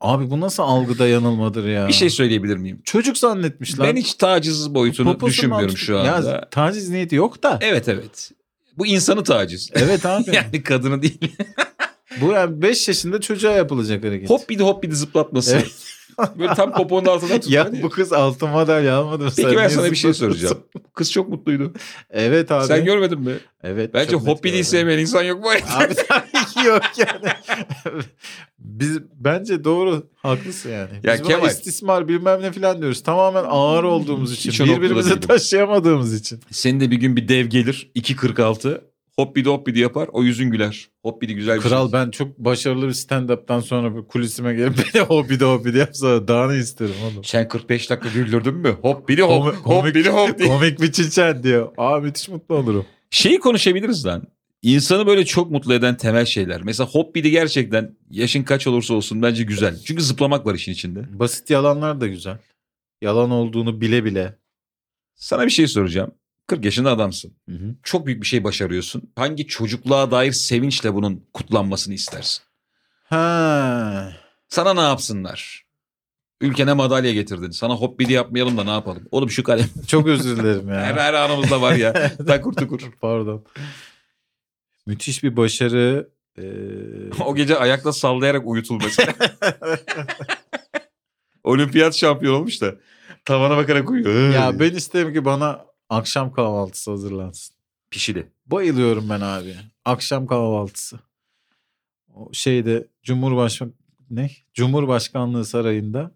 abi 0.00 0.30
bu 0.30 0.40
nasıl 0.40 0.62
algıda 0.62 1.08
yanılmadır 1.08 1.68
ya. 1.68 1.88
Bir 1.88 1.92
şey 1.92 2.10
söyleyebilir 2.10 2.56
miyim? 2.56 2.80
Çocuk 2.84 3.18
zannetmişler. 3.18 3.88
Ben 3.88 3.96
hiç 3.96 4.14
taciz 4.14 4.74
boyutunu 4.74 5.12
Poposundan 5.12 5.30
düşünmüyorum 5.30 5.76
şu 5.76 5.98
anda. 5.98 6.30
Ya 6.30 6.48
taciz 6.50 6.88
niyeti 6.88 7.14
yok 7.14 7.42
da. 7.42 7.58
Evet 7.60 7.88
evet. 7.88 8.30
Bu 8.78 8.86
insanı 8.86 9.24
taciz. 9.24 9.70
Evet 9.74 10.06
abi. 10.06 10.24
yani 10.34 10.62
kadını 10.62 11.02
değil. 11.02 11.36
Bu 12.20 12.32
yani 12.32 12.62
5 12.62 12.88
yaşında 12.88 13.20
çocuğa 13.20 13.52
yapılacak 13.52 14.04
hareket. 14.04 14.30
hop 14.30 14.48
bir 14.48 14.58
de 14.58 14.62
hop 14.62 14.82
bir 14.82 14.90
de 14.90 14.94
zıplatması. 14.94 15.54
Evet. 15.56 15.89
Böyle 16.38 16.54
tam 16.54 16.72
poponun 16.72 17.06
altına 17.06 17.40
tutuyor. 17.40 17.74
Ya 17.74 17.82
bu 17.82 17.90
kız 17.90 18.12
altın 18.12 18.48
madalya 18.48 18.96
almadı 18.96 19.24
mı? 19.24 19.30
Peki 19.36 19.48
Sen 19.48 19.56
ben 19.56 19.68
sana 19.68 19.90
bir 19.90 19.96
şey 19.96 20.14
soracağım. 20.14 20.58
Kız 20.94 21.12
çok 21.12 21.28
mutluydu. 21.28 21.72
Evet 22.10 22.52
abi. 22.52 22.66
Sen 22.66 22.84
görmedin 22.84 23.20
mi? 23.20 23.34
Evet. 23.62 23.94
Bence 23.94 24.16
gördüm. 24.16 24.64
sevmeyen 24.64 24.98
insan 24.98 25.22
yok 25.22 25.40
mu? 25.40 25.50
Abi 25.50 25.94
tabii 26.08 26.46
ki 26.54 26.66
yok 26.66 26.82
yani. 26.98 27.32
Biz 28.58 28.98
bence 29.14 29.64
doğru 29.64 30.06
haklısın 30.16 30.70
yani. 30.70 30.90
Ya 31.02 31.14
Biz 31.14 31.22
Kemal- 31.22 31.50
istismar 31.50 32.08
bilmem 32.08 32.42
ne 32.42 32.52
falan 32.52 32.80
diyoruz. 32.80 33.02
Tamamen 33.02 33.44
ağır 33.48 33.84
olduğumuz 33.84 34.32
için. 34.32 34.66
Değilim. 34.66 35.20
taşıyamadığımız 35.20 36.14
için. 36.14 36.40
Senin 36.50 36.80
de 36.80 36.90
bir 36.90 36.96
gün 36.96 37.16
bir 37.16 37.28
dev 37.28 37.46
gelir 37.46 37.90
2.46 37.96 38.80
hoppidi 39.20 39.48
hoppidi 39.48 39.78
yapar 39.78 40.08
o 40.12 40.22
yüzün 40.22 40.50
güler. 40.50 40.88
Hoppidi 41.02 41.34
güzel 41.34 41.56
bir 41.56 41.62
Kral 41.62 41.90
şey. 41.90 41.92
ben 41.92 42.10
çok 42.10 42.38
başarılı 42.38 42.88
bir 42.88 42.92
stand-up'tan 42.92 43.60
sonra 43.60 43.96
bir 43.96 44.02
kulisime 44.02 44.54
gelip 44.54 44.74
beni 44.94 45.02
hobide 45.02 45.44
hobide 45.44 45.78
yapsa 45.78 46.28
daha 46.28 46.52
ne 46.52 46.58
isterim 46.58 46.94
oğlum. 47.04 47.24
Sen 47.24 47.48
45 47.48 47.90
dakika 47.90 48.08
güldürdün 48.08 48.54
mü? 48.54 48.76
Hoppidi 48.82 49.22
hop 49.22 49.30
Komik- 49.54 49.56
hoppidi 49.56 50.08
hop 50.10 50.38
diye. 50.38 50.48
Komik 50.48 50.80
bir 50.80 50.92
çilçen 50.92 51.42
diyor. 51.42 51.72
Aa 51.78 51.98
müthiş 52.00 52.28
mutlu 52.28 52.54
olurum. 52.54 52.86
Şeyi 53.10 53.38
konuşabiliriz 53.38 54.06
lan. 54.06 54.22
İnsanı 54.62 55.06
böyle 55.06 55.24
çok 55.24 55.50
mutlu 55.50 55.74
eden 55.74 55.96
temel 55.96 56.24
şeyler. 56.24 56.62
Mesela 56.62 56.88
hoppidi 56.90 57.30
gerçekten 57.30 57.96
yaşın 58.10 58.42
kaç 58.42 58.66
olursa 58.66 58.94
olsun 58.94 59.22
bence 59.22 59.42
güzel. 59.42 59.78
Çünkü 59.84 60.02
zıplamak 60.02 60.46
var 60.46 60.54
işin 60.54 60.72
içinde. 60.72 61.18
Basit 61.18 61.50
yalanlar 61.50 62.00
da 62.00 62.06
güzel. 62.06 62.38
Yalan 63.02 63.30
olduğunu 63.30 63.80
bile 63.80 64.04
bile. 64.04 64.36
Sana 65.14 65.44
bir 65.46 65.50
şey 65.50 65.66
soracağım. 65.66 66.10
40 66.50 66.64
yaşında 66.64 66.90
adamsın. 66.90 67.32
Hı 67.48 67.54
hı. 67.54 67.74
Çok 67.82 68.06
büyük 68.06 68.22
bir 68.22 68.26
şey 68.26 68.44
başarıyorsun. 68.44 69.02
Hangi 69.16 69.46
çocukluğa 69.46 70.10
dair 70.10 70.32
sevinçle 70.32 70.94
bunun 70.94 71.26
kutlanmasını 71.34 71.94
istersin? 71.94 72.42
Ha. 73.04 74.12
Sana 74.48 74.74
ne 74.74 74.80
yapsınlar? 74.80 75.64
Ülkene 76.40 76.72
madalya 76.72 77.12
getirdin. 77.12 77.50
Sana 77.50 77.74
hoppidi 77.74 78.12
yapmayalım 78.12 78.56
da 78.58 78.64
ne 78.64 78.70
yapalım? 78.70 79.08
Oğlum 79.10 79.30
şu 79.30 79.42
kalem. 79.42 79.66
Çok 79.86 80.06
özür 80.06 80.36
dilerim 80.36 80.68
ya. 80.68 80.74
Her, 80.74 80.94
her 80.94 81.14
anımızda 81.14 81.60
var 81.62 81.74
ya. 81.74 82.16
Takur 82.26 82.52
tukur. 82.52 82.80
Pardon. 83.00 83.44
Müthiş 84.86 85.22
bir 85.22 85.36
başarı. 85.36 86.08
Ee, 86.38 86.42
O 87.24 87.34
gece 87.34 87.56
ayakta 87.58 87.92
sallayarak 87.92 88.46
uyutul 88.46 88.80
mesela. 88.84 89.14
Olimpiyat 91.44 91.96
şampiyon 91.96 92.34
olmuş 92.34 92.60
da 92.62 92.74
tavana 93.24 93.56
bakarak 93.56 93.90
uyuyor. 93.90 94.30
ya 94.34 94.60
ben 94.60 94.70
isterim 94.74 95.12
ki 95.12 95.24
bana 95.24 95.69
akşam 95.90 96.32
kahvaltısı 96.32 96.90
hazırlansın. 96.90 97.56
Pişili. 97.90 98.26
Bayılıyorum 98.46 99.10
ben 99.10 99.20
abi. 99.20 99.54
Akşam 99.84 100.26
kahvaltısı. 100.26 100.98
O 102.14 102.28
şeyde 102.32 102.86
Cumhurbaşkanı 103.02 103.70
ne? 104.10 104.30
Cumhurbaşkanlığı 104.54 105.44
sarayında 105.44 106.10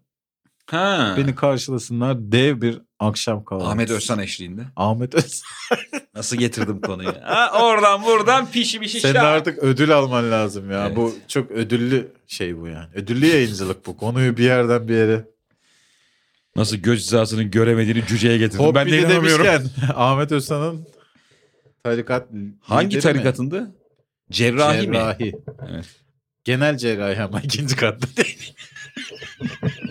Ha. 0.65 1.13
beni 1.17 1.35
karşılasınlar 1.35 2.17
dev 2.31 2.61
bir 2.61 2.81
akşam 2.99 3.43
kahvaltısı. 3.43 3.71
Ahmet 3.71 3.89
Özsan 3.91 4.19
eşliğinde. 4.19 4.61
Ahmet 4.75 5.15
Özsan. 5.15 5.47
Nasıl 6.15 6.37
getirdim 6.37 6.81
konuyu? 6.81 7.09
ha, 7.23 7.51
oradan 7.63 8.03
buradan 8.03 8.51
pişmiş 8.51 8.91
Senin 8.91 9.13
işler. 9.13 9.23
artık 9.25 9.57
ödül 9.63 9.97
alman 9.97 10.31
lazım 10.31 10.71
ya. 10.71 10.85
Evet. 10.87 10.97
Bu 10.97 11.15
çok 11.27 11.51
ödüllü 11.51 12.11
şey 12.27 12.57
bu 12.61 12.67
yani. 12.67 12.87
Ödüllü 12.93 13.25
yayıncılık 13.25 13.85
bu. 13.85 13.97
Konuyu 13.97 14.37
bir 14.37 14.43
yerden 14.43 14.87
bir 14.87 14.95
yere. 14.95 15.25
Nasıl 16.55 16.77
göz 16.77 16.99
hizasını 16.99 17.43
göremediğini 17.43 18.03
cüceye 18.07 18.37
getirdim. 18.37 18.75
ben 18.75 18.91
de 18.91 18.99
inanamıyorum. 18.99 19.45
demişken 19.45 19.69
Ahmet 19.95 20.31
Özsan'ın 20.31 20.87
tarikat 21.83 22.27
Hangi 22.61 22.87
lideri 22.87 22.97
mi? 22.97 23.01
tarikatındı? 23.03 23.75
Cerrahi, 24.31 24.87
mi? 24.87 24.93
Cerrahi. 24.93 25.35
Evet. 25.69 25.85
Genel 26.43 26.77
cerrahi 26.77 27.21
ama 27.21 27.41
ikinci 27.41 27.75
katta 27.75 28.07
değil. 28.17 28.53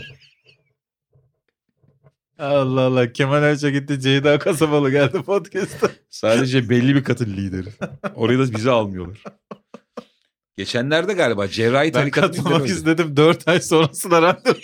Allah 2.38 2.80
Allah. 2.80 3.12
Kemal 3.12 3.42
Ayça 3.42 3.70
gitti. 3.70 4.00
Ceyda 4.00 4.38
Kasabalı 4.38 4.90
geldi 4.90 5.22
podcast'a. 5.22 5.90
Sadece 6.10 6.68
belli 6.68 6.94
bir 6.94 7.04
katın 7.04 7.36
lideri. 7.36 7.68
Orayı 8.14 8.38
da 8.38 8.54
bize 8.56 8.70
almıyorlar. 8.70 9.22
Geçenlerde 10.56 11.12
galiba 11.12 11.48
cerrahi 11.48 11.86
Ben 11.86 11.92
tarikatın 11.92 12.42
katılmak 12.42 12.68
istedim. 12.68 13.16
Dört 13.16 13.48
ay 13.48 13.60
sonrasında 13.60 14.22
randevu. 14.22 14.56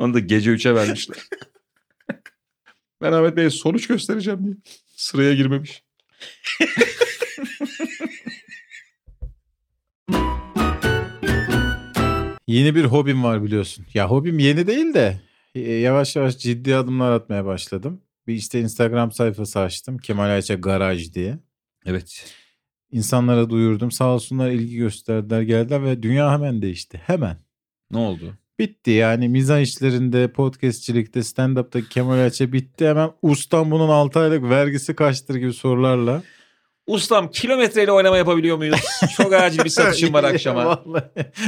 Onu 0.00 0.14
da 0.14 0.18
gece 0.18 0.50
3'e 0.50 0.74
vermişler. 0.74 1.18
ben 3.02 3.12
Ahmet 3.12 3.36
Bey'e 3.36 3.50
sonuç 3.50 3.86
göstereceğim 3.86 4.44
diye. 4.44 4.54
Sıraya 4.96 5.34
girmemiş. 5.34 5.82
Yeni 12.46 12.74
bir 12.74 12.84
hobim 12.84 13.24
var 13.24 13.44
biliyorsun. 13.44 13.86
Ya 13.94 14.10
hobim 14.10 14.38
yeni 14.38 14.66
değil 14.66 14.94
de 14.94 15.20
e, 15.54 15.72
yavaş 15.72 16.16
yavaş 16.16 16.38
ciddi 16.38 16.76
adımlar 16.76 17.12
atmaya 17.12 17.44
başladım. 17.44 18.02
Bir 18.26 18.34
işte 18.34 18.60
Instagram 18.60 19.12
sayfası 19.12 19.60
açtım. 19.60 19.98
Kemal 19.98 20.30
Ayça 20.30 20.54
Garaj 20.54 21.14
diye. 21.14 21.38
Evet. 21.86 22.34
İnsanlara 22.92 23.50
duyurdum. 23.50 23.90
Sağ 23.90 24.14
olsunlar 24.14 24.50
ilgi 24.50 24.76
gösterdiler 24.76 25.42
geldiler 25.42 25.84
ve 25.84 26.02
dünya 26.02 26.32
hemen 26.32 26.62
değişti. 26.62 27.02
Hemen. 27.06 27.36
Ne 27.90 27.98
oldu? 27.98 28.39
Bitti 28.60 28.90
yani 28.90 29.28
mizah 29.28 29.60
işlerinde, 29.60 30.32
podcastçilikte, 30.32 31.20
stand-up'ta 31.20 31.88
Kemal 31.88 32.18
Ayça 32.18 32.52
bitti. 32.52 32.86
Hemen 32.88 33.10
ustam 33.22 33.70
bunun 33.70 33.88
6 33.88 34.20
aylık 34.20 34.42
vergisi 34.42 34.96
kaçtır 34.96 35.34
gibi 35.34 35.52
sorularla. 35.52 36.22
Ustam 36.86 37.30
kilometreyle 37.30 37.92
oynama 37.92 38.16
yapabiliyor 38.16 38.56
muyuz? 38.56 38.80
Çok 39.16 39.32
acil 39.32 39.64
bir 39.64 39.70
satışım 39.70 40.12
var 40.12 40.24
akşama. 40.34 40.66
Vallahi 40.66 41.04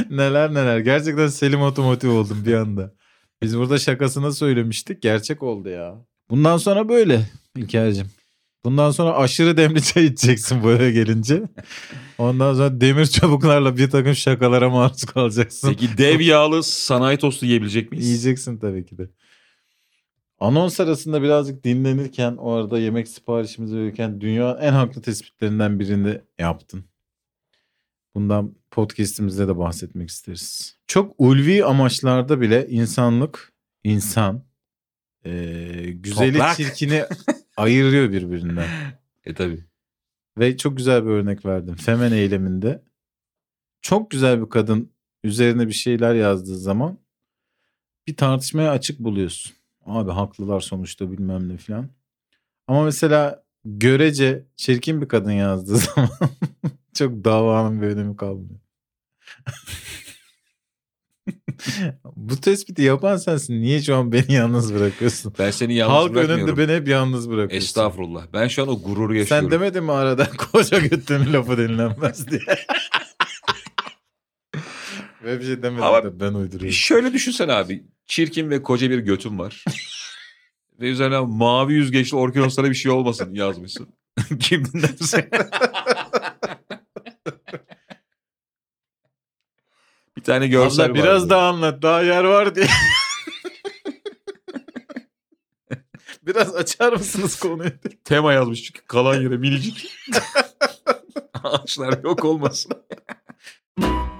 neler 0.09 0.53
neler. 0.53 0.79
Gerçekten 0.79 1.27
Selim 1.27 1.61
Otomotiv 1.61 2.09
oldum 2.09 2.43
bir 2.45 2.53
anda. 2.53 2.93
Biz 3.41 3.57
burada 3.57 3.77
şakasına 3.77 4.31
söylemiştik. 4.31 5.01
Gerçek 5.01 5.43
oldu 5.43 5.69
ya. 5.69 5.95
Bundan 6.29 6.57
sonra 6.57 6.89
böyle 6.89 7.21
İlker'cim. 7.55 8.07
Bundan 8.65 8.91
sonra 8.91 9.15
aşırı 9.17 9.57
demli 9.57 9.81
çay 9.83 10.05
içeceksin 10.05 10.63
bu 10.63 10.71
eve 10.71 10.91
gelince. 10.91 11.43
Ondan 12.17 12.53
sonra 12.53 12.81
demir 12.81 13.05
çabuklarla 13.05 13.77
bir 13.77 13.89
takım 13.89 14.15
şakalara 14.15 14.69
maruz 14.69 15.03
kalacaksın. 15.03 15.69
Peki 15.69 15.97
dev 15.97 16.19
yağlı 16.19 16.63
sanayi 16.63 17.17
tostu 17.17 17.45
yiyebilecek 17.45 17.91
miyiz? 17.91 18.05
Yiyeceksin 18.07 18.57
tabii 18.57 18.85
ki 18.85 18.97
de. 18.97 19.09
Anons 20.39 20.79
arasında 20.79 21.21
birazcık 21.21 21.63
dinlenirken 21.63 22.35
o 22.35 22.51
arada 22.51 22.79
yemek 22.79 23.07
siparişimizi 23.07 23.77
verirken 23.77 24.21
dünyanın 24.21 24.61
en 24.61 24.71
haklı 24.73 25.01
tespitlerinden 25.01 25.79
birini 25.79 26.21
yaptın. 26.39 26.85
Bundan 28.15 28.55
podcastimizde 28.71 29.47
de 29.47 29.57
bahsetmek 29.57 30.09
isteriz. 30.09 30.77
Çok 30.87 31.15
ulvi 31.17 31.65
amaçlarda 31.65 32.41
bile 32.41 32.67
insanlık, 32.69 33.53
insan, 33.83 34.43
eee, 35.25 35.91
güzeli 35.91 36.33
Toprak. 36.33 36.57
çirkini 36.57 37.03
ayırıyor 37.57 38.11
birbirinden. 38.11 38.67
E 39.25 39.33
tabi. 39.33 39.65
Ve 40.37 40.57
çok 40.57 40.77
güzel 40.77 41.05
bir 41.05 41.09
örnek 41.09 41.45
verdim. 41.45 41.75
Femen 41.75 42.11
eyleminde 42.11 42.83
çok 43.81 44.11
güzel 44.11 44.41
bir 44.41 44.49
kadın 44.49 44.91
üzerine 45.23 45.67
bir 45.67 45.73
şeyler 45.73 46.15
yazdığı 46.15 46.57
zaman 46.57 46.97
bir 48.07 48.17
tartışmaya 48.17 48.71
açık 48.71 48.99
buluyorsun. 48.99 49.53
Abi 49.85 50.11
haklılar 50.11 50.59
sonuçta 50.59 51.11
bilmem 51.11 51.49
ne 51.49 51.57
filan. 51.57 51.89
Ama 52.67 52.83
mesela 52.83 53.43
görece 53.65 54.45
çirkin 54.55 55.01
bir 55.01 55.07
kadın 55.07 55.31
yazdığı 55.31 55.75
zaman 55.95 56.09
çok 56.93 57.23
davanın 57.23 57.81
bir 57.81 57.87
önemi 57.87 58.15
kalmıyor. 58.15 58.59
Bu 62.15 62.41
tespiti 62.41 62.81
yapan 62.81 63.17
sensin. 63.17 63.61
Niye 63.61 63.81
şu 63.81 63.95
an 63.95 64.11
beni 64.11 64.33
yalnız 64.33 64.73
bırakıyorsun? 64.73 65.33
Ben 65.39 65.51
seni 65.51 65.73
yalnız 65.75 65.95
Halk 65.95 66.13
bırakmıyorum. 66.15 66.47
önünde 66.47 66.57
beni 66.57 66.77
hep 66.77 66.87
yalnız 66.87 67.29
bırakıyorsun. 67.29 67.67
Estağfurullah. 67.67 68.25
Ben 68.33 68.47
şu 68.47 68.63
an 68.63 68.67
o 68.67 68.81
gururu 68.81 69.15
yaşıyorum. 69.15 69.49
Sen 69.49 69.59
demedin 69.59 69.83
mi 69.83 69.91
arada 69.91 70.29
koca 70.51 70.79
götünün 70.79 71.33
lafı 71.33 71.57
dinlenmez 71.57 72.27
diye. 72.31 72.41
Ve 75.23 75.39
bir 75.39 75.45
şey 75.45 75.63
demedim 75.63 75.83
Ama 75.83 76.03
de 76.03 76.19
ben 76.19 76.33
uyduruyorum. 76.33 76.71
Şöyle 76.71 77.13
düşünsen 77.13 77.49
abi. 77.49 77.83
Çirkin 78.05 78.49
ve 78.49 78.63
koca 78.63 78.89
bir 78.89 78.99
götüm 78.99 79.39
var. 79.39 79.63
ve 80.79 80.89
üzerine 80.89 81.19
mavi 81.19 81.73
yüzgeçli 81.73 82.17
orkinoslara 82.17 82.69
bir 82.69 82.75
şey 82.75 82.91
olmasın 82.91 83.33
yazmışsın. 83.33 83.87
Kim 84.39 84.63
bir 90.17 90.23
tane 90.23 90.47
görsel 90.47 90.85
Abla 90.85 90.93
var 90.93 91.03
biraz 91.03 91.29
daha 91.29 91.47
anlat 91.47 91.81
daha 91.81 92.01
yer 92.01 92.23
var 92.23 92.55
diye. 92.55 92.67
biraz 96.21 96.55
açar 96.55 96.93
mısınız 96.93 97.39
konuyu? 97.39 97.71
Tema 98.03 98.33
yazmış 98.33 98.63
çünkü 98.63 98.85
kalan 98.85 99.21
yere 99.21 99.37
minicik. 99.37 99.91
Ağaçlar 101.43 102.03
yok 102.03 102.25
olmasın. 102.25 102.71